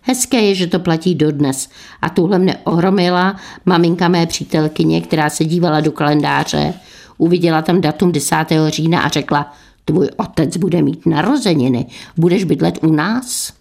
Hezké 0.00 0.40
je, 0.40 0.54
že 0.54 0.66
to 0.66 0.78
platí 0.78 1.14
dodnes 1.14 1.68
a 2.02 2.08
tuhle 2.08 2.38
mne 2.38 2.56
ohromila 2.64 3.36
maminka 3.64 4.08
mé 4.08 4.26
přítelkyně, 4.26 5.00
která 5.00 5.30
se 5.30 5.44
dívala 5.44 5.80
do 5.80 5.92
kalendáře, 5.92 6.74
uviděla 7.18 7.62
tam 7.62 7.80
datum 7.80 8.12
10. 8.12 8.36
října 8.68 9.00
a 9.00 9.08
řekla, 9.08 9.52
tvůj 9.84 10.08
otec 10.16 10.56
bude 10.56 10.82
mít 10.82 11.06
narozeniny, 11.06 11.86
budeš 12.16 12.44
bydlet 12.44 12.78
u 12.82 12.92
nás? 12.92 13.52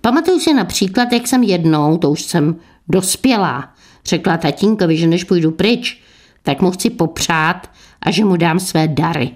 Pamatuju 0.00 0.40
si 0.40 0.54
například, 0.54 1.12
jak 1.12 1.26
jsem 1.26 1.42
jednou, 1.42 1.98
to 1.98 2.10
už 2.10 2.22
jsem 2.22 2.56
dospělá, 2.88 3.74
řekla 4.06 4.36
tatínkovi, 4.36 4.96
že 4.96 5.06
než 5.06 5.24
půjdu 5.24 5.50
pryč, 5.50 6.02
tak 6.42 6.62
mu 6.62 6.70
chci 6.70 6.90
popřát 6.90 7.70
a 8.02 8.10
že 8.10 8.24
mu 8.24 8.36
dám 8.36 8.60
své 8.60 8.88
dary. 8.88 9.30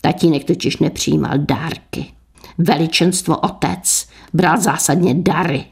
Tatínek 0.00 0.44
totiž 0.44 0.76
nepřijímal 0.76 1.38
dárky. 1.38 2.06
Veličenstvo 2.58 3.36
otec 3.36 4.08
bral 4.32 4.60
zásadně 4.60 5.14
dary. 5.14 5.64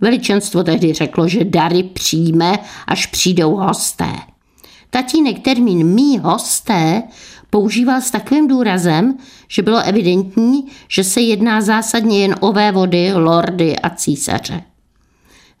Veličenstvo 0.00 0.62
tehdy 0.62 0.92
řeklo, 0.92 1.28
že 1.28 1.44
dary 1.44 1.82
přijme, 1.82 2.58
až 2.86 3.06
přijdou 3.06 3.56
hosté. 3.56 4.12
Tatínek 4.90 5.38
termín 5.38 5.86
mý 5.86 6.18
hosté 6.18 7.02
používal 7.50 8.00
s 8.00 8.10
takovým 8.10 8.48
důrazem, 8.48 9.18
že 9.48 9.62
bylo 9.62 9.78
evidentní, 9.78 10.66
že 10.88 11.04
se 11.04 11.20
jedná 11.20 11.60
zásadně 11.60 12.22
jen 12.22 12.36
o 12.40 12.52
vévody, 12.52 13.12
lordy 13.12 13.78
a 13.78 13.90
císaře. 13.90 14.62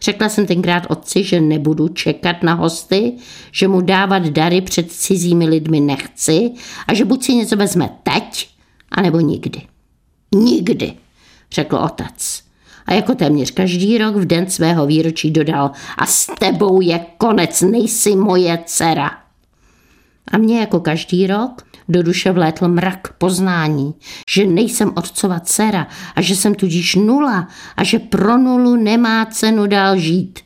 Řekla 0.02 0.28
jsem 0.28 0.46
tenkrát 0.46 0.82
otci, 0.88 1.24
že 1.24 1.40
nebudu 1.40 1.88
čekat 1.88 2.42
na 2.42 2.54
hosty, 2.54 3.12
že 3.52 3.68
mu 3.68 3.80
dávat 3.80 4.26
dary 4.26 4.60
před 4.60 4.92
cizími 4.92 5.48
lidmi 5.48 5.80
nechci 5.80 6.50
a 6.86 6.94
že 6.94 7.04
buď 7.04 7.24
si 7.24 7.34
něco 7.34 7.56
vezme 7.56 7.90
teď, 8.02 8.48
anebo 8.90 9.20
nikdy. 9.20 9.60
Nikdy, 10.34 10.92
řekl 11.52 11.76
otec. 11.76 12.42
A 12.86 12.94
jako 12.94 13.14
téměř 13.14 13.50
každý 13.50 13.98
rok 13.98 14.16
v 14.16 14.24
den 14.24 14.50
svého 14.50 14.86
výročí 14.86 15.30
dodal 15.30 15.70
a 15.98 16.06
s 16.06 16.26
tebou 16.38 16.80
je 16.80 17.06
konec, 17.18 17.60
nejsi 17.60 18.16
moje 18.16 18.58
dcera. 18.66 19.21
A 20.32 20.38
mě 20.38 20.60
jako 20.60 20.80
každý 20.80 21.26
rok 21.26 21.62
do 21.88 22.02
duše 22.02 22.32
vlétl 22.32 22.68
mrak 22.68 23.12
poznání, 23.12 23.94
že 24.30 24.46
nejsem 24.46 24.92
otcova 24.96 25.40
dcera 25.40 25.86
a 26.16 26.20
že 26.22 26.36
jsem 26.36 26.54
tudíž 26.54 26.94
nula 26.94 27.48
a 27.76 27.84
že 27.84 27.98
pro 27.98 28.38
nulu 28.38 28.76
nemá 28.76 29.26
cenu 29.26 29.66
dál 29.66 29.96
žít. 29.96 30.38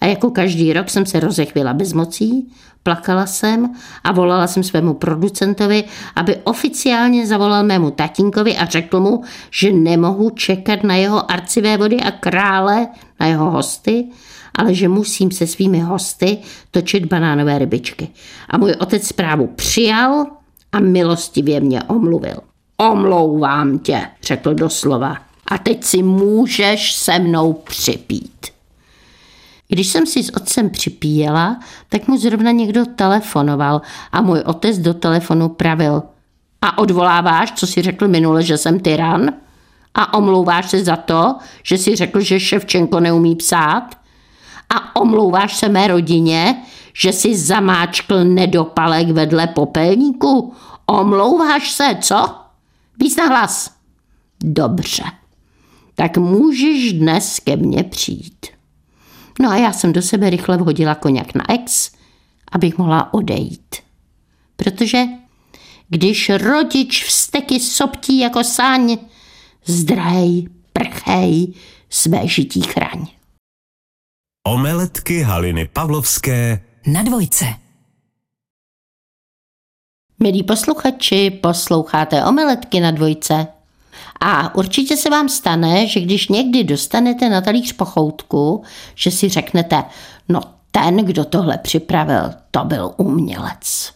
A 0.00 0.06
jako 0.06 0.30
každý 0.30 0.72
rok 0.72 0.90
jsem 0.90 1.06
se 1.06 1.20
rozechvěla 1.20 1.74
bez 1.74 1.92
mocí, 1.92 2.52
plakala 2.82 3.26
jsem 3.26 3.72
a 4.04 4.12
volala 4.12 4.46
jsem 4.46 4.62
svému 4.62 4.94
producentovi, 4.94 5.84
aby 6.16 6.36
oficiálně 6.44 7.26
zavolal 7.26 7.64
mému 7.64 7.90
tatínkovi 7.90 8.56
a 8.56 8.64
řekl 8.64 9.00
mu, 9.00 9.22
že 9.50 9.72
nemohu 9.72 10.30
čekat 10.30 10.84
na 10.84 10.94
jeho 10.94 11.30
arcivé 11.30 11.76
vody 11.76 11.96
a 11.96 12.10
krále, 12.10 12.86
na 13.20 13.26
jeho 13.26 13.50
hosty, 13.50 14.08
ale 14.56 14.74
že 14.74 14.88
musím 14.88 15.30
se 15.30 15.46
svými 15.46 15.80
hosty 15.80 16.38
točit 16.70 17.04
banánové 17.04 17.58
rybičky. 17.58 18.08
A 18.50 18.58
můj 18.58 18.72
otec 18.78 19.06
zprávu 19.06 19.46
přijal 19.46 20.26
a 20.72 20.80
milostivě 20.80 21.60
mě 21.60 21.82
omluvil. 21.82 22.36
Omlouvám 22.76 23.78
tě, 23.78 24.06
řekl 24.22 24.54
doslova. 24.54 25.16
A 25.46 25.58
teď 25.58 25.84
si 25.84 26.02
můžeš 26.02 26.92
se 26.92 27.18
mnou 27.18 27.52
připít. 27.52 28.46
Když 29.68 29.86
jsem 29.86 30.06
si 30.06 30.22
s 30.22 30.30
otcem 30.36 30.70
připíjela, 30.70 31.60
tak 31.88 32.08
mu 32.08 32.16
zrovna 32.16 32.50
někdo 32.50 32.86
telefonoval 32.86 33.82
a 34.12 34.20
můj 34.20 34.40
otec 34.40 34.78
do 34.78 34.94
telefonu 34.94 35.48
pravil. 35.48 36.02
A 36.62 36.78
odvoláváš, 36.78 37.52
co 37.52 37.66
si 37.66 37.82
řekl 37.82 38.08
minule, 38.08 38.42
že 38.42 38.58
jsem 38.58 38.80
tyran? 38.80 39.28
A 39.94 40.14
omlouváš 40.14 40.70
se 40.70 40.84
za 40.84 40.96
to, 40.96 41.34
že 41.62 41.78
si 41.78 41.96
řekl, 41.96 42.20
že 42.20 42.40
Ševčenko 42.40 43.00
neumí 43.00 43.36
psát? 43.36 44.05
A 44.76 45.00
omlouváš 45.00 45.56
se 45.56 45.68
mé 45.68 45.88
rodině, 45.88 46.62
že 46.94 47.12
si 47.12 47.36
zamáčkl 47.36 48.24
nedopalek 48.24 49.08
vedle 49.08 49.46
popelníku? 49.46 50.54
Omlouváš 50.86 51.70
se, 51.70 51.96
co? 52.00 52.34
Víc 53.00 53.16
na 53.16 53.24
hlas. 53.24 53.70
Dobře. 54.40 55.04
Tak 55.94 56.16
můžeš 56.16 56.92
dnes 56.92 57.40
ke 57.40 57.56
mně 57.56 57.84
přijít. 57.84 58.46
No 59.40 59.50
a 59.50 59.56
já 59.56 59.72
jsem 59.72 59.92
do 59.92 60.02
sebe 60.02 60.30
rychle 60.30 60.56
vhodila 60.56 60.94
koněk 60.94 61.34
na 61.34 61.50
ex, 61.50 61.90
abych 62.52 62.78
mohla 62.78 63.14
odejít. 63.14 63.76
Protože 64.56 65.04
když 65.88 66.30
rodič 66.30 67.04
vsteky 67.04 67.60
soptí 67.60 68.18
jako 68.18 68.44
sáň, 68.44 68.98
zdrej, 69.64 70.48
prchej, 70.72 71.54
své 71.90 72.28
žití 72.28 72.62
chraň. 72.62 73.06
Omeletky 74.46 75.22
Haliny 75.22 75.68
Pavlovské 75.72 76.60
Na 76.86 77.02
dvojce. 77.02 77.44
Milí 80.22 80.42
posluchači, 80.42 81.30
posloucháte 81.30 82.24
omeletky 82.24 82.80
na 82.80 82.90
dvojce. 82.90 83.46
A 84.20 84.54
určitě 84.54 84.96
se 84.96 85.10
vám 85.10 85.28
stane, 85.28 85.86
že 85.86 86.00
když 86.00 86.28
někdy 86.28 86.64
dostanete 86.64 87.28
na 87.28 87.40
talíř 87.40 87.72
pochoutku, 87.72 88.62
že 88.94 89.10
si 89.10 89.28
řeknete, 89.28 89.84
no 90.28 90.40
ten, 90.70 90.96
kdo 90.96 91.24
tohle 91.24 91.58
připravil, 91.58 92.34
to 92.50 92.64
byl 92.64 92.94
umělec. 92.96 93.92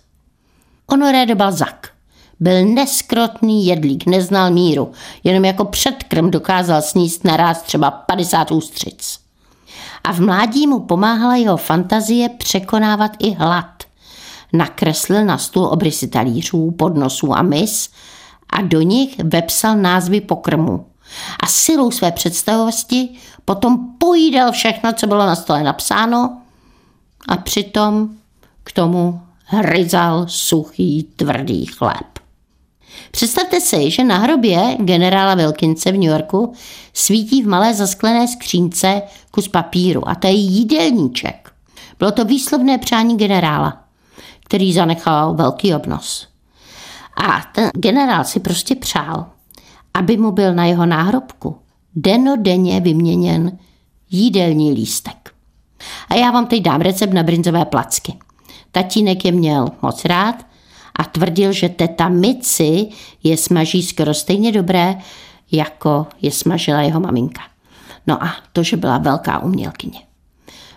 Honoré 0.88 1.26
de 1.26 1.34
Balzac 1.34 1.76
byl 2.40 2.64
neskrotný 2.64 3.66
jedlík, 3.66 4.06
neznal 4.06 4.50
míru, 4.50 4.92
jenom 5.24 5.44
jako 5.44 5.64
předkrm 5.64 6.30
dokázal 6.30 6.82
sníst 6.82 7.24
naraz 7.24 7.62
třeba 7.62 7.90
50 7.90 8.50
ústřic. 8.50 9.19
A 10.04 10.12
v 10.12 10.20
mládí 10.20 10.66
mu 10.66 10.80
pomáhala 10.80 11.36
jeho 11.36 11.56
fantazie 11.56 12.28
překonávat 12.28 13.12
i 13.18 13.30
hlad. 13.30 13.84
Nakreslil 14.52 15.24
na 15.24 15.38
stůl 15.38 15.64
obrysy 15.66 16.08
talířů, 16.08 16.70
podnosů 16.70 17.34
a 17.34 17.42
mis 17.42 17.90
a 18.50 18.62
do 18.62 18.80
nich 18.80 19.18
vepsal 19.18 19.76
názvy 19.76 20.20
pokrmu. 20.20 20.86
A 21.42 21.46
silou 21.46 21.90
své 21.90 22.12
představosti 22.12 23.08
potom 23.44 23.78
pojídal 23.98 24.52
všechno, 24.52 24.92
co 24.92 25.06
bylo 25.06 25.26
na 25.26 25.34
stole 25.34 25.62
napsáno 25.62 26.40
a 27.28 27.36
přitom 27.36 28.10
k 28.64 28.72
tomu 28.72 29.20
hryzal 29.44 30.24
suchý, 30.28 31.02
tvrdý 31.16 31.66
chléb. 31.66 32.09
Představte 33.10 33.60
si, 33.60 33.90
že 33.90 34.04
na 34.04 34.18
hrobě 34.18 34.76
generála 34.78 35.34
Wilkinse 35.34 35.92
v 35.92 35.98
New 35.98 36.10
Yorku 36.10 36.52
svítí 36.94 37.42
v 37.42 37.48
malé 37.48 37.74
zasklené 37.74 38.28
skřínce 38.28 39.02
kus 39.30 39.48
papíru 39.48 40.08
a 40.08 40.14
to 40.14 40.26
je 40.26 40.32
jídelníček. 40.32 41.52
Bylo 41.98 42.10
to 42.10 42.24
výslovné 42.24 42.78
přání 42.78 43.16
generála, 43.16 43.84
který 44.44 44.72
zanechal 44.72 45.34
velký 45.34 45.74
obnos. 45.74 46.28
A 47.16 47.42
ten 47.54 47.70
generál 47.74 48.24
si 48.24 48.40
prostě 48.40 48.74
přál, 48.74 49.26
aby 49.94 50.16
mu 50.16 50.32
byl 50.32 50.54
na 50.54 50.64
jeho 50.64 50.86
náhrobku 50.86 51.58
denodenně 51.94 52.80
vyměněn 52.80 53.58
jídelní 54.10 54.72
lístek. 54.72 55.34
A 56.08 56.14
já 56.14 56.30
vám 56.30 56.46
teď 56.46 56.62
dám 56.62 56.80
recept 56.80 57.12
na 57.12 57.22
brinzové 57.22 57.64
placky. 57.64 58.18
Tatínek 58.72 59.24
je 59.24 59.32
měl 59.32 59.68
moc 59.82 60.04
rád 60.04 60.46
a 60.96 61.04
tvrdil, 61.04 61.52
že 61.52 61.68
teta 61.68 62.08
Mici 62.08 62.88
je 63.22 63.36
smaží 63.36 63.82
skoro 63.82 64.14
stejně 64.14 64.52
dobré, 64.52 64.94
jako 65.52 66.06
je 66.22 66.30
smažila 66.30 66.80
jeho 66.80 67.00
maminka. 67.00 67.42
No 68.06 68.24
a 68.24 68.36
to, 68.52 68.62
že 68.62 68.76
byla 68.76 68.98
velká 68.98 69.38
umělkyně. 69.38 70.00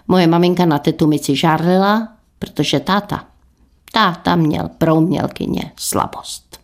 Moje 0.08 0.28
maminka 0.28 0.65
na 0.65 0.80
tetu 0.80 1.08
Mici 1.08 1.36
žárlila, 1.36 2.08
protože 2.39 2.80
táta 2.80 3.26
Táta 3.95 4.36
měl 4.36 4.69
pro 4.78 4.95
umělkyně 4.95 5.71
slabost. 5.76 6.60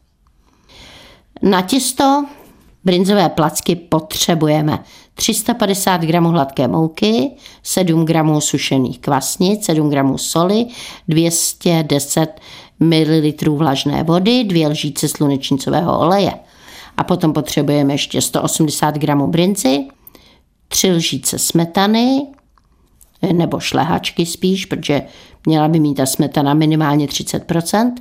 Na 1.41 1.61
těsto 1.61 2.25
brinzové 2.83 3.29
placky 3.29 3.75
potřebujeme 3.75 4.83
350 5.13 6.01
g 6.01 6.19
hladké 6.19 6.67
mouky, 6.67 7.31
7 7.63 8.05
g 8.05 8.23
sušených 8.39 8.99
kvasnic, 8.99 9.65
7 9.65 9.89
g 9.89 10.03
soli, 10.15 10.65
210 11.07 12.27
ml 12.79 13.55
vlažné 13.55 14.03
vody, 14.03 14.43
2 14.43 14.67
lžíce 14.67 15.07
slunečnicového 15.07 15.99
oleje. 15.99 16.33
A 16.97 17.03
potom 17.03 17.33
potřebujeme 17.33 17.93
ještě 17.93 18.21
180 18.21 18.97
g 18.97 19.15
brinzy, 19.15 19.87
3 20.67 20.91
lžíce 20.91 21.39
smetany, 21.39 22.27
nebo 23.33 23.59
šlehačky 23.59 24.25
spíš, 24.25 24.65
protože 24.65 25.01
měla 25.45 25.67
by 25.67 25.79
mít 25.79 25.95
ta 25.95 26.05
smetana 26.05 26.53
minimálně 26.53 27.05
30%. 27.05 27.93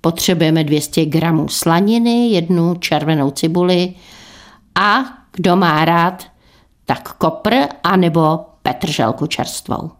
Potřebujeme 0.00 0.64
200 0.64 1.04
gramů 1.04 1.48
slaniny, 1.48 2.28
jednu 2.28 2.74
červenou 2.74 3.30
cibuli 3.30 3.94
a 4.74 5.04
kdo 5.32 5.56
má 5.56 5.84
rád, 5.84 6.26
tak 6.86 7.12
kopr 7.12 7.54
anebo 7.84 8.40
petrželku 8.62 9.26
čerstvou. 9.26 9.90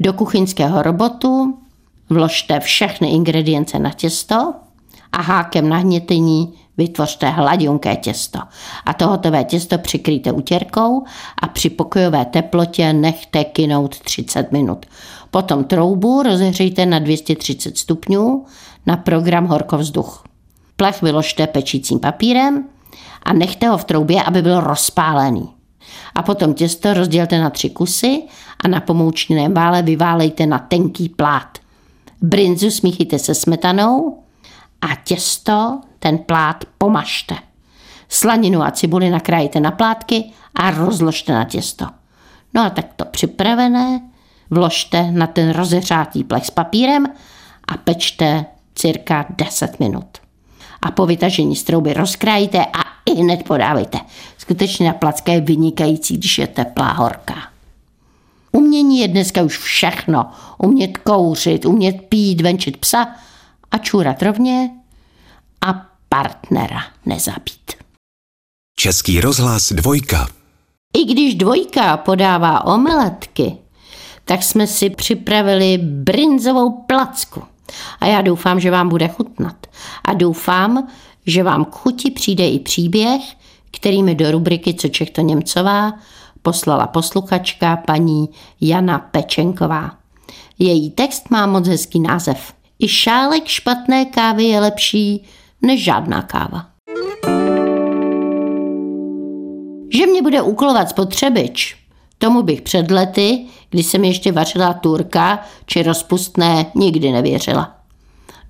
Do 0.00 0.12
kuchyňského 0.12 0.82
robotu 0.82 1.57
vložte 2.10 2.60
všechny 2.60 3.10
ingredience 3.10 3.78
na 3.78 3.90
těsto 3.90 4.54
a 5.12 5.22
hákem 5.22 5.68
na 5.68 5.76
hnětění 5.76 6.54
vytvořte 6.78 7.28
hladionké 7.28 7.96
těsto. 7.96 8.38
A 8.86 8.92
to 8.92 9.08
hotové 9.08 9.44
těsto 9.44 9.78
přikryjte 9.78 10.32
utěrkou 10.32 11.04
a 11.42 11.48
při 11.48 11.70
pokojové 11.70 12.24
teplotě 12.24 12.92
nechte 12.92 13.44
kynout 13.44 13.98
30 13.98 14.52
minut. 14.52 14.86
Potom 15.30 15.64
troubu 15.64 16.22
rozehřejte 16.22 16.86
na 16.86 16.98
230 16.98 17.78
stupňů 17.78 18.44
na 18.86 18.96
program 18.96 19.46
horkovzduch. 19.46 20.24
Plech 20.76 21.02
vyložte 21.02 21.46
pečícím 21.46 22.00
papírem 22.00 22.64
a 23.22 23.32
nechte 23.32 23.68
ho 23.68 23.78
v 23.78 23.84
troubě, 23.84 24.22
aby 24.22 24.42
byl 24.42 24.60
rozpálený. 24.60 25.48
A 26.14 26.22
potom 26.22 26.54
těsto 26.54 26.94
rozdělte 26.94 27.38
na 27.38 27.50
tři 27.50 27.70
kusy 27.70 28.22
a 28.64 28.68
na 28.68 28.80
pomoučněném 28.80 29.54
vále 29.54 29.82
vyválejte 29.82 30.46
na 30.46 30.58
tenký 30.58 31.08
plát. 31.08 31.58
Brinzu 32.22 32.70
smíchejte 32.70 33.18
se 33.18 33.34
smetanou 33.34 34.22
a 34.80 34.94
těsto, 35.04 35.80
ten 35.98 36.18
plát 36.18 36.64
pomažte. 36.78 37.34
Slaninu 38.08 38.62
a 38.62 38.70
cibuli 38.70 39.10
nakrájte 39.10 39.60
na 39.60 39.70
plátky 39.70 40.24
a 40.54 40.70
rozložte 40.70 41.32
na 41.32 41.44
těsto. 41.44 41.86
No 42.54 42.62
a 42.62 42.70
tak 42.70 42.86
to 42.96 43.04
připravené 43.04 44.00
vložte 44.50 45.10
na 45.10 45.26
ten 45.26 45.50
rozehřátý 45.50 46.24
plech 46.24 46.46
s 46.46 46.50
papírem 46.50 47.06
a 47.68 47.76
pečte 47.76 48.44
cirka 48.74 49.26
10 49.30 49.80
minut. 49.80 50.18
A 50.82 50.90
po 50.90 51.06
vytažení 51.06 51.56
z 51.56 51.62
trouby 51.62 51.94
rozkrájíte 51.94 52.64
a 52.64 52.80
i 53.06 53.14
hned 53.14 53.42
podávejte. 53.42 53.98
Skutečně 54.38 54.86
na 54.86 54.92
placka 54.92 55.32
je 55.32 55.40
vynikající, 55.40 56.16
když 56.16 56.38
je 56.38 56.46
teplá 56.46 56.92
horká. 56.92 57.57
Umění 58.58 58.98
je 58.98 59.08
dneska 59.08 59.42
už 59.42 59.58
všechno. 59.58 60.30
Umět 60.58 60.98
kouřit, 60.98 61.64
umět 61.64 61.96
pít, 62.08 62.40
venčit 62.40 62.76
psa 62.76 63.08
a 63.70 63.78
čůrat 63.78 64.22
rovně 64.22 64.70
a 65.60 65.86
partnera 66.08 66.80
nezabít. 67.06 67.72
Český 68.78 69.20
rozhlas 69.20 69.72
dvojka. 69.72 70.28
I 70.96 71.04
když 71.04 71.34
dvojka 71.34 71.96
podává 71.96 72.64
omeletky, 72.64 73.56
tak 74.24 74.42
jsme 74.42 74.66
si 74.66 74.90
připravili 74.90 75.78
brinzovou 75.82 76.70
placku. 76.70 77.42
A 78.00 78.06
já 78.06 78.20
doufám, 78.20 78.60
že 78.60 78.70
vám 78.70 78.88
bude 78.88 79.08
chutnat. 79.08 79.66
A 80.04 80.14
doufám, 80.14 80.88
že 81.26 81.42
vám 81.42 81.64
k 81.64 81.74
chuti 81.74 82.10
přijde 82.10 82.48
i 82.48 82.58
příběh, 82.58 83.20
který 83.70 84.02
mi 84.02 84.14
do 84.14 84.30
rubriky 84.30 84.74
Co 84.74 84.88
Čech 84.88 85.10
to 85.10 85.20
Němcová 85.20 85.92
poslala 86.48 86.86
posluchačka 86.86 87.76
paní 87.76 88.28
Jana 88.60 88.98
Pečenková. 88.98 89.90
Její 90.58 90.90
text 90.90 91.30
má 91.30 91.46
moc 91.46 91.68
hezký 91.68 92.00
název. 92.00 92.52
I 92.78 92.88
šálek 92.88 93.46
špatné 93.46 94.04
kávy 94.04 94.44
je 94.44 94.60
lepší 94.60 95.24
než 95.62 95.84
žádná 95.84 96.22
káva. 96.22 96.66
Že 99.92 100.06
mě 100.06 100.22
bude 100.22 100.42
úkolovat 100.42 100.88
spotřebič, 100.88 101.76
tomu 102.18 102.42
bych 102.42 102.62
před 102.62 102.90
lety, 102.90 103.46
když 103.70 103.86
jsem 103.86 104.04
ještě 104.04 104.32
vařila 104.32 104.74
turka 104.74 105.42
či 105.66 105.82
rozpustné, 105.82 106.66
nikdy 106.74 107.12
nevěřila. 107.12 107.74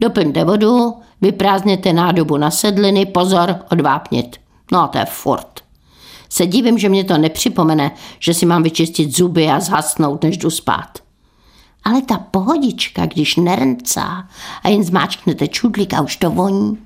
Doplňte 0.00 0.44
vodu, 0.44 0.94
vyprázdněte 1.20 1.92
nádobu 1.92 2.36
na 2.36 2.50
sedliny, 2.50 3.06
pozor, 3.06 3.56
odvápnit. 3.72 4.36
No 4.72 4.88
to 4.88 4.98
je 4.98 5.04
furt. 5.04 5.67
Se 6.28 6.46
divím, 6.46 6.78
že 6.78 6.88
mě 6.88 7.04
to 7.04 7.18
nepřipomene, 7.18 7.90
že 8.18 8.34
si 8.34 8.46
mám 8.46 8.62
vyčistit 8.62 9.16
zuby 9.16 9.48
a 9.48 9.60
zhasnout, 9.60 10.22
než 10.22 10.36
jdu 10.36 10.50
spát. 10.50 10.98
Ale 11.84 12.02
ta 12.02 12.18
pohodička, 12.18 13.06
když 13.06 13.36
nerncá 13.36 14.28
a 14.62 14.68
jen 14.68 14.84
zmáčknete 14.84 15.48
čudlík 15.48 15.94
a 15.94 16.00
už 16.00 16.16
to 16.16 16.30
voní. 16.30 16.78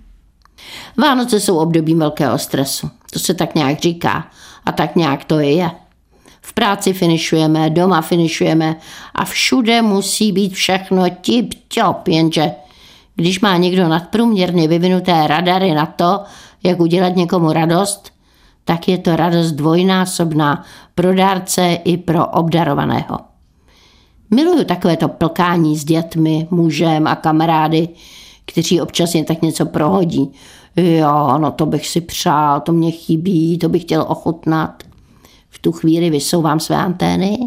Vánoce 0.96 1.40
jsou 1.40 1.58
období 1.58 1.94
velkého 1.94 2.38
stresu. 2.38 2.90
To 3.12 3.18
se 3.18 3.34
tak 3.34 3.54
nějak 3.54 3.80
říká. 3.80 4.30
A 4.66 4.72
tak 4.72 4.96
nějak 4.96 5.24
to 5.24 5.38
je. 5.38 5.70
V 6.40 6.52
práci 6.52 6.92
finišujeme, 6.92 7.70
doma 7.70 8.00
finišujeme 8.00 8.76
a 9.14 9.24
všude 9.24 9.82
musí 9.82 10.32
být 10.32 10.54
všechno 10.54 11.02
tip-top, 11.02 12.08
jenže 12.08 12.52
když 13.14 13.40
má 13.40 13.56
někdo 13.56 13.88
nadprůměrně 13.88 14.68
vyvinuté 14.68 15.26
radary 15.26 15.74
na 15.74 15.86
to, 15.86 16.20
jak 16.62 16.80
udělat 16.80 17.16
někomu 17.16 17.52
radost, 17.52 18.11
tak 18.64 18.88
je 18.88 18.98
to 18.98 19.16
radost 19.16 19.52
dvojnásobná 19.52 20.64
pro 20.94 21.14
dárce 21.14 21.78
i 21.84 21.96
pro 21.96 22.26
obdarovaného. 22.26 23.18
Miluju 24.30 24.64
takovéto 24.64 25.08
plkání 25.08 25.76
s 25.76 25.84
dětmi, 25.84 26.48
mužem 26.50 27.06
a 27.06 27.16
kamarády, 27.16 27.88
kteří 28.46 28.80
občas 28.80 29.14
jen 29.14 29.24
tak 29.24 29.42
něco 29.42 29.66
prohodí. 29.66 30.32
Jo, 30.76 31.38
no 31.38 31.50
to 31.52 31.66
bych 31.66 31.88
si 31.88 32.00
přál, 32.00 32.60
to 32.60 32.72
mě 32.72 32.90
chybí, 32.90 33.58
to 33.58 33.68
bych 33.68 33.82
chtěl 33.82 34.04
ochutnat. 34.08 34.82
V 35.48 35.58
tu 35.58 35.72
chvíli 35.72 36.10
vysouvám 36.10 36.60
své 36.60 36.76
antény 36.76 37.38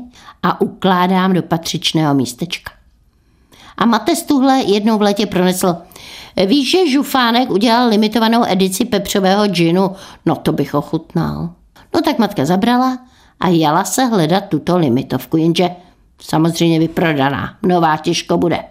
a 0.44 0.62
ukládám 0.62 1.34
do 1.34 1.42
patřičného 1.42 2.14
místečka. 2.14 2.72
A 3.78 3.86
Mates 3.86 4.24
tuhle 4.24 4.62
jednou 4.62 4.98
v 4.98 5.02
letě 5.02 5.26
pronesl. 5.26 5.76
Víš, 6.38 6.72
že 6.72 6.90
Žufánek 6.90 7.50
udělal 7.50 7.90
limitovanou 7.90 8.46
edici 8.48 8.86
pepřového 8.86 9.48
džinu? 9.48 9.92
No 10.26 10.36
to 10.36 10.52
bych 10.52 10.74
ochutnal. 10.74 11.50
No 11.94 12.02
tak 12.02 12.20
matka 12.20 12.46
zabrala 12.46 12.98
a 13.40 13.48
jala 13.48 13.84
se 13.84 14.06
hledat 14.06 14.44
tuto 14.50 14.78
limitovku, 14.78 15.38
jenže 15.38 15.70
samozřejmě 16.22 16.80
vyprodaná. 16.80 17.58
Nová 17.64 17.98
těžko 17.98 18.38
bude. 18.38 18.64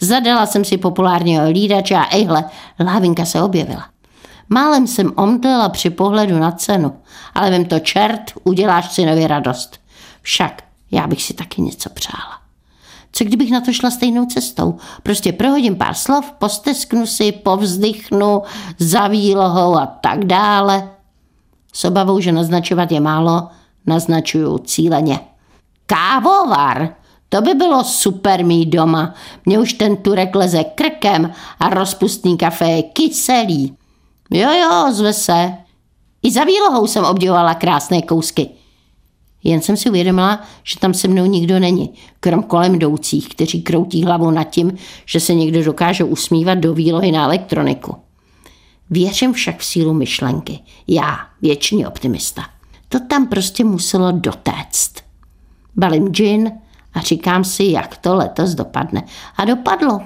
Zadala 0.00 0.46
jsem 0.46 0.64
si 0.64 0.78
populárního 0.78 1.50
lídače 1.50 1.94
a 1.94 2.14
ejhle, 2.16 2.44
lávinka 2.80 3.24
se 3.24 3.42
objevila. 3.42 3.84
Málem 4.48 4.86
jsem 4.86 5.12
omdlela 5.16 5.68
při 5.68 5.90
pohledu 5.90 6.38
na 6.38 6.52
cenu, 6.52 6.96
ale 7.34 7.50
vím 7.50 7.64
to 7.64 7.78
čert, 7.78 8.32
uděláš 8.44 8.92
si 8.92 9.06
nově 9.06 9.28
radost. 9.28 9.80
Však 10.22 10.62
já 10.90 11.06
bych 11.06 11.22
si 11.22 11.34
taky 11.34 11.62
něco 11.62 11.90
přála. 11.90 12.45
Co 13.12 13.24
kdybych 13.24 13.50
na 13.50 13.60
to 13.60 13.72
šla 13.72 13.90
stejnou 13.90 14.26
cestou? 14.26 14.74
Prostě 15.02 15.32
prohodím 15.32 15.76
pár 15.76 15.94
slov, 15.94 16.32
postesknu 16.38 17.06
si, 17.06 17.32
povzdychnu, 17.32 18.42
za 18.78 19.08
výlohou 19.08 19.76
a 19.76 19.86
tak 19.86 20.24
dále. 20.24 20.90
S 21.72 21.84
obavou, 21.84 22.20
že 22.20 22.32
naznačovat 22.32 22.92
je 22.92 23.00
málo, 23.00 23.48
naznačuju 23.86 24.58
cíleně. 24.58 25.20
Kávovar! 25.86 26.94
To 27.28 27.40
by 27.40 27.54
bylo 27.54 27.84
super 27.84 28.44
mít 28.44 28.66
doma. 28.66 29.14
Mně 29.44 29.58
už 29.58 29.72
ten 29.72 29.96
turek 29.96 30.34
leze 30.34 30.64
krkem 30.64 31.32
a 31.60 31.70
rozpustný 31.70 32.36
kafe 32.36 32.64
je 32.70 32.82
kyselý. 32.82 33.76
Jo, 34.30 34.50
jo, 34.50 34.92
zve 34.92 35.12
se. 35.12 35.52
I 36.22 36.30
za 36.30 36.44
výlohou 36.44 36.86
jsem 36.86 37.04
obdivovala 37.04 37.54
krásné 37.54 38.02
kousky. 38.02 38.50
Jen 39.46 39.60
jsem 39.60 39.76
si 39.76 39.90
uvědomila, 39.90 40.42
že 40.64 40.78
tam 40.78 40.94
se 40.94 41.08
mnou 41.08 41.26
nikdo 41.26 41.58
není, 41.58 41.94
krom 42.20 42.42
kolem 42.42 42.74
jdoucích, 42.74 43.28
kteří 43.28 43.62
kroutí 43.62 44.04
hlavou 44.04 44.30
nad 44.30 44.44
tím, 44.44 44.72
že 45.04 45.20
se 45.20 45.34
někdo 45.34 45.64
dokáže 45.64 46.04
usmívat 46.04 46.58
do 46.58 46.74
výlohy 46.74 47.12
na 47.12 47.24
elektroniku. 47.24 47.96
Věřím 48.90 49.32
však 49.32 49.58
v 49.58 49.64
sílu 49.64 49.92
myšlenky. 49.92 50.58
Já, 50.88 51.18
věčný 51.42 51.86
optimista. 51.86 52.42
To 52.88 53.00
tam 53.00 53.26
prostě 53.26 53.64
muselo 53.64 54.12
dotéct. 54.12 54.92
Balím 55.76 56.08
gin 56.08 56.52
a 56.94 57.00
říkám 57.00 57.44
si, 57.44 57.64
jak 57.64 57.96
to 57.96 58.14
letos 58.14 58.54
dopadne. 58.54 59.02
A 59.36 59.44
dopadlo. 59.44 60.00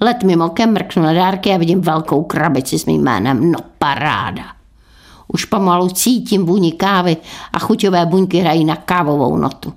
Let 0.00 0.22
mimo 0.22 0.46
okem 0.46 0.72
mrknu 0.72 1.02
na 1.02 1.12
dárky 1.12 1.52
a 1.52 1.56
vidím 1.56 1.80
velkou 1.80 2.22
krabici 2.22 2.78
s 2.78 2.86
mým 2.86 3.02
jménem. 3.02 3.52
No 3.52 3.58
paráda. 3.78 4.53
Už 5.28 5.44
pomalu 5.44 5.88
cítím 5.88 6.46
vůni 6.46 6.72
kávy 6.72 7.16
a 7.52 7.58
chuťové 7.58 8.06
buňky 8.06 8.38
hrají 8.38 8.64
na 8.64 8.76
kávovou 8.76 9.36
notu. 9.36 9.72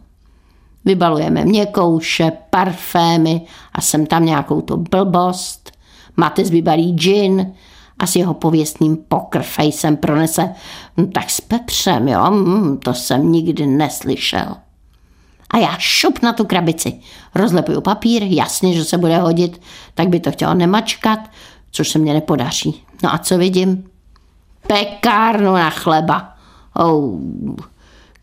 Vybalujeme 0.86 1.46
měkouše, 1.46 2.32
parfémy 2.50 3.42
a 3.74 3.82
jsem 3.82 4.06
tam 4.06 4.26
nějakou 4.26 4.62
tu 4.62 4.78
blbost. 4.78 5.72
Matez 6.18 6.50
vybalí 6.50 6.94
gin 6.94 7.54
a 8.00 8.08
s 8.08 8.16
jeho 8.16 8.34
pověstným 8.34 8.98
poker 9.08 9.44
facem 9.44 9.98
pronese 9.98 10.50
hm, 10.98 11.12
tak 11.12 11.30
s 11.30 11.42
pepřem, 11.42 12.08
jo, 12.08 12.24
hm, 12.30 12.78
to 12.78 12.94
jsem 12.94 13.32
nikdy 13.32 13.68
neslyšel. 13.68 14.56
A 15.50 15.58
já 15.58 15.76
šup 15.78 16.22
na 16.22 16.34
tu 16.34 16.46
krabici. 16.46 17.00
Rozlepuju 17.36 17.82
papír, 17.82 18.24
jasně, 18.24 18.74
že 18.74 18.86
se 18.86 18.98
bude 18.98 19.18
hodit, 19.18 19.62
tak 19.94 20.10
by 20.10 20.20
to 20.20 20.32
chtělo 20.32 20.54
nemačkat, 20.54 21.20
což 21.72 21.90
se 21.90 22.00
mně 22.00 22.14
nepodaří. 22.14 22.84
No 23.04 23.14
a 23.14 23.18
co 23.18 23.38
vidím? 23.38 23.90
Pekárnu 24.68 25.54
na 25.54 25.70
chleba. 25.70 26.34
Oh, 26.74 27.20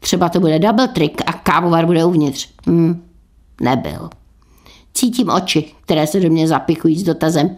třeba 0.00 0.28
to 0.28 0.40
bude 0.40 0.58
double 0.58 0.88
trick 0.88 1.22
a 1.26 1.32
kávovar 1.32 1.86
bude 1.86 2.04
uvnitř. 2.04 2.48
Hm, 2.66 3.08
nebyl. 3.60 4.10
Cítím 4.94 5.30
oči, 5.30 5.72
které 5.82 6.06
se 6.06 6.20
do 6.20 6.30
mě 6.30 6.48
zapichují 6.48 6.98
s 6.98 7.02
dotazem. 7.02 7.56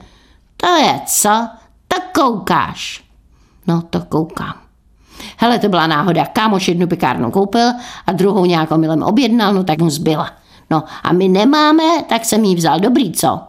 To 0.57 0.67
je 0.67 1.01
co? 1.07 1.49
Tak 1.89 2.13
koukáš. 2.15 3.05
No, 3.67 3.83
to 3.83 4.01
koukám. 4.01 4.55
Hele, 5.37 5.59
to 5.59 5.69
byla 5.69 5.87
náhoda. 5.87 6.27
Kámoš 6.27 6.69
jednu 6.69 6.87
pekárnu 6.87 7.31
koupil 7.31 7.69
a 8.07 8.13
druhou 8.13 8.45
nějakou 8.45 8.79
milem 8.79 9.03
objednal, 9.03 9.55
no 9.55 9.65
tak 9.65 9.79
mu 9.79 9.91
zbyla. 9.91 10.31
No 10.71 10.85
a 11.03 11.13
my 11.13 11.29
nemáme, 11.29 12.03
tak 12.09 12.25
jsem 12.25 12.45
jí 12.45 12.57
vzal. 12.57 12.81
Dobrý, 12.81 13.13
co? 13.13 13.41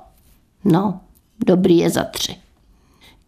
No, 0.65 1.00
dobrý 1.45 1.78
je 1.78 1.89
za 1.89 2.04
tři. 2.04 2.36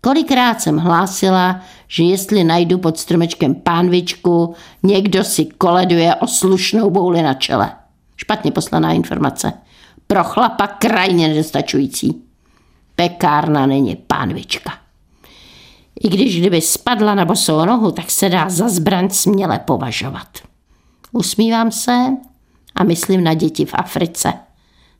Kolikrát 0.01 0.61
jsem 0.61 0.77
hlásila, 0.77 1.61
že 1.87 2.03
jestli 2.03 2.43
najdu 2.43 2.77
pod 2.77 2.97
stromečkem 2.97 3.55
pánvičku, 3.55 4.55
někdo 4.83 5.23
si 5.23 5.45
koleduje 5.45 6.15
o 6.15 6.27
slušnou 6.27 6.89
bouli 6.89 7.21
na 7.21 7.33
čele. 7.33 7.71
Špatně 8.15 8.51
poslaná 8.51 8.91
informace. 8.91 9.53
Pro 10.07 10.23
chlapa 10.23 10.67
krajně 10.67 11.27
nedostačující. 11.27 12.23
Pekárna 12.95 13.65
není 13.65 13.95
pánvička. 13.95 14.73
I 16.03 16.09
když 16.09 16.39
kdyby 16.39 16.61
spadla 16.61 17.15
na 17.15 17.25
bosou 17.25 17.65
nohu, 17.65 17.91
tak 17.91 18.11
se 18.11 18.29
dá 18.29 18.49
za 18.49 18.69
zbraň 18.69 19.09
směle 19.09 19.59
považovat. 19.59 20.27
Usmívám 21.11 21.71
se 21.71 22.07
a 22.75 22.83
myslím 22.83 23.23
na 23.23 23.33
děti 23.33 23.65
v 23.65 23.73
Africe. 23.73 24.33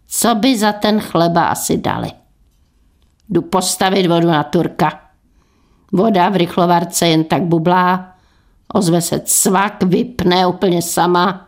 Co 0.07 0.35
by 0.35 0.57
za 0.57 0.71
ten 0.71 0.99
chleba 0.99 1.45
asi 1.45 1.77
dali? 1.77 2.11
Jdu 3.29 3.41
postavit 3.41 4.07
vodu 4.07 4.27
na 4.27 4.43
turka. 4.43 4.99
Voda 5.91 6.29
v 6.29 6.35
rychlovarce 6.35 7.07
jen 7.07 7.23
tak 7.23 7.43
bublá, 7.43 8.13
ozve 8.73 9.01
se 9.01 9.21
cvak, 9.25 9.83
vypne 9.83 10.47
úplně 10.47 10.81
sama 10.81 11.47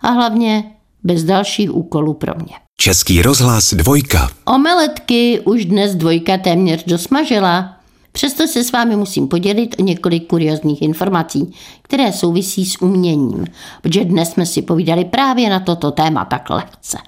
a 0.00 0.08
hlavně 0.08 0.64
bez 1.04 1.24
dalších 1.24 1.74
úkolů 1.74 2.14
pro 2.14 2.34
mě. 2.34 2.54
Český 2.76 3.22
rozhlas 3.22 3.74
dvojka. 3.74 4.30
Omeletky 4.44 5.40
už 5.40 5.64
dnes 5.64 5.94
dvojka 5.94 6.38
téměř 6.38 6.84
dosmažila. 6.84 7.76
Přesto 8.12 8.46
se 8.46 8.64
s 8.64 8.72
vámi 8.72 8.96
musím 8.96 9.28
podělit 9.28 9.76
o 9.78 9.82
několik 9.82 10.26
kuriozních 10.26 10.82
informací, 10.82 11.54
které 11.82 12.12
souvisí 12.12 12.66
s 12.66 12.82
uměním, 12.82 13.44
protože 13.82 14.04
dnes 14.04 14.30
jsme 14.30 14.46
si 14.46 14.62
povídali 14.62 15.04
právě 15.04 15.50
na 15.50 15.60
toto 15.60 15.90
téma 15.90 16.24
tak 16.24 16.50
lehce. 16.50 16.98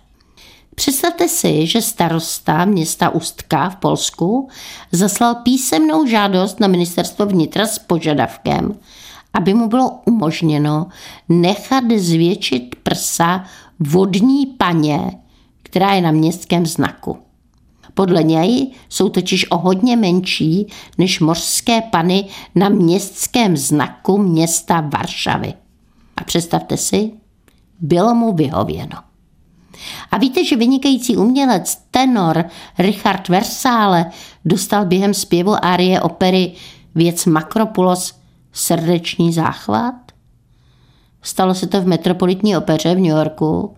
Představte 0.78 1.28
si, 1.28 1.66
že 1.66 1.82
starosta 1.82 2.64
města 2.64 3.10
Ustka 3.10 3.68
v 3.68 3.76
Polsku 3.76 4.48
zaslal 4.92 5.34
písemnou 5.34 6.06
žádost 6.06 6.60
na 6.60 6.68
ministerstvo 6.68 7.26
vnitra 7.26 7.66
s 7.66 7.78
požadavkem, 7.78 8.78
aby 9.34 9.54
mu 9.54 9.68
bylo 9.68 10.00
umožněno 10.04 10.86
nechat 11.28 11.84
zvětšit 11.96 12.76
prsa 12.82 13.44
vodní 13.80 14.46
paně, 14.46 15.00
která 15.62 15.94
je 15.94 16.02
na 16.02 16.10
městském 16.10 16.66
znaku. 16.66 17.18
Podle 17.94 18.22
něj 18.22 18.70
jsou 18.88 19.08
totiž 19.08 19.50
o 19.50 19.58
hodně 19.58 19.96
menší 19.96 20.66
než 20.98 21.20
mořské 21.20 21.80
pany 21.80 22.24
na 22.54 22.68
městském 22.68 23.56
znaku 23.56 24.18
města 24.18 24.80
Varšavy. 24.80 25.54
A 26.16 26.24
představte 26.24 26.76
si, 26.76 27.12
bylo 27.80 28.14
mu 28.14 28.32
vyhověno. 28.32 29.07
A 30.10 30.18
víte, 30.18 30.44
že 30.44 30.56
vynikající 30.56 31.16
umělec, 31.16 31.76
tenor 31.90 32.44
Richard 32.78 33.28
Versále 33.28 34.10
dostal 34.44 34.86
během 34.86 35.14
zpěvu 35.14 35.64
árie 35.64 36.00
opery 36.00 36.52
Věc 36.94 37.26
Makropulos 37.26 38.14
srdeční 38.52 39.32
záchvat? 39.32 39.94
Stalo 41.22 41.54
se 41.54 41.66
to 41.66 41.80
v 41.80 41.86
Metropolitní 41.86 42.56
opeře 42.56 42.94
v 42.94 42.98
New 42.98 43.16
Yorku 43.16 43.76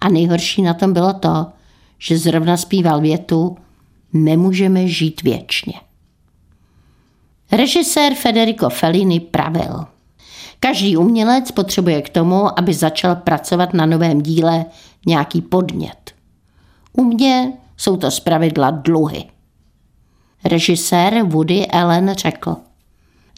a 0.00 0.08
nejhorší 0.08 0.62
na 0.62 0.74
tom 0.74 0.92
bylo 0.92 1.12
to, 1.12 1.46
že 1.98 2.18
zrovna 2.18 2.56
zpíval 2.56 3.00
větu 3.00 3.56
Nemůžeme 4.12 4.88
žít 4.88 5.22
věčně. 5.22 5.72
Režisér 7.52 8.14
Federico 8.14 8.70
Fellini 8.70 9.20
pravil. 9.20 9.95
Každý 10.60 10.96
umělec 10.96 11.50
potřebuje 11.50 12.02
k 12.02 12.08
tomu, 12.08 12.58
aby 12.58 12.74
začal 12.74 13.16
pracovat 13.16 13.74
na 13.74 13.86
novém 13.86 14.22
díle, 14.22 14.64
nějaký 15.06 15.42
podnět. 15.42 16.14
U 16.92 17.04
mě 17.04 17.52
jsou 17.76 17.96
to 17.96 18.10
zpravidla 18.10 18.70
dluhy. 18.70 19.24
Režisér 20.44 21.22
Woody 21.22 21.66
Allen 21.66 22.14
řekl. 22.18 22.56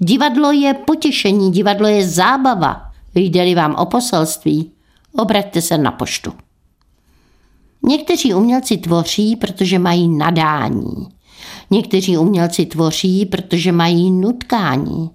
Divadlo 0.00 0.52
je 0.52 0.74
potěšení, 0.74 1.52
divadlo 1.52 1.88
je 1.88 2.09
zábava. 2.09 2.83
Jde-li 3.14 3.54
vám 3.54 3.74
o 3.74 3.87
poselství, 3.87 4.72
obraťte 5.16 5.62
se 5.62 5.78
na 5.78 5.90
poštu. 5.90 6.33
Někteří 7.83 8.35
umělci 8.35 8.76
tvoří, 8.76 9.37
protože 9.37 9.78
mají 9.78 10.09
nadání. 10.09 11.09
Někteří 11.70 12.18
umělci 12.18 12.66
tvoří, 12.66 13.26
protože 13.26 13.72
mají 13.72 14.11
nutkání. 14.11 15.11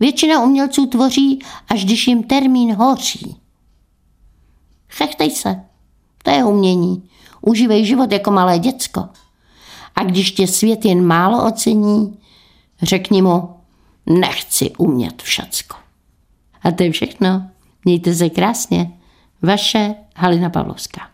Většina 0.00 0.42
umělců 0.42 0.86
tvoří, 0.86 1.42
až 1.68 1.84
když 1.84 2.08
jim 2.08 2.22
termín 2.22 2.74
hoří. 2.74 3.36
Chechtej 4.88 5.30
se, 5.30 5.60
to 6.22 6.30
je 6.30 6.44
umění. 6.44 7.08
Užívej 7.40 7.84
život 7.84 8.12
jako 8.12 8.30
malé 8.30 8.58
děcko. 8.58 9.08
A 9.94 10.04
když 10.04 10.30
tě 10.30 10.46
svět 10.46 10.84
jen 10.84 11.06
málo 11.06 11.46
ocení, 11.46 12.18
řekni 12.82 13.22
mu, 13.22 13.56
nechci 14.06 14.70
umět 14.78 15.22
všecko. 15.22 15.76
A 16.62 16.70
to 16.70 16.82
je 16.82 16.92
všechno. 16.92 17.50
Mějte 17.84 18.14
se 18.14 18.30
krásně. 18.30 18.98
Vaše 19.42 19.94
Halina 20.16 20.50
Pavlovská. 20.50 21.10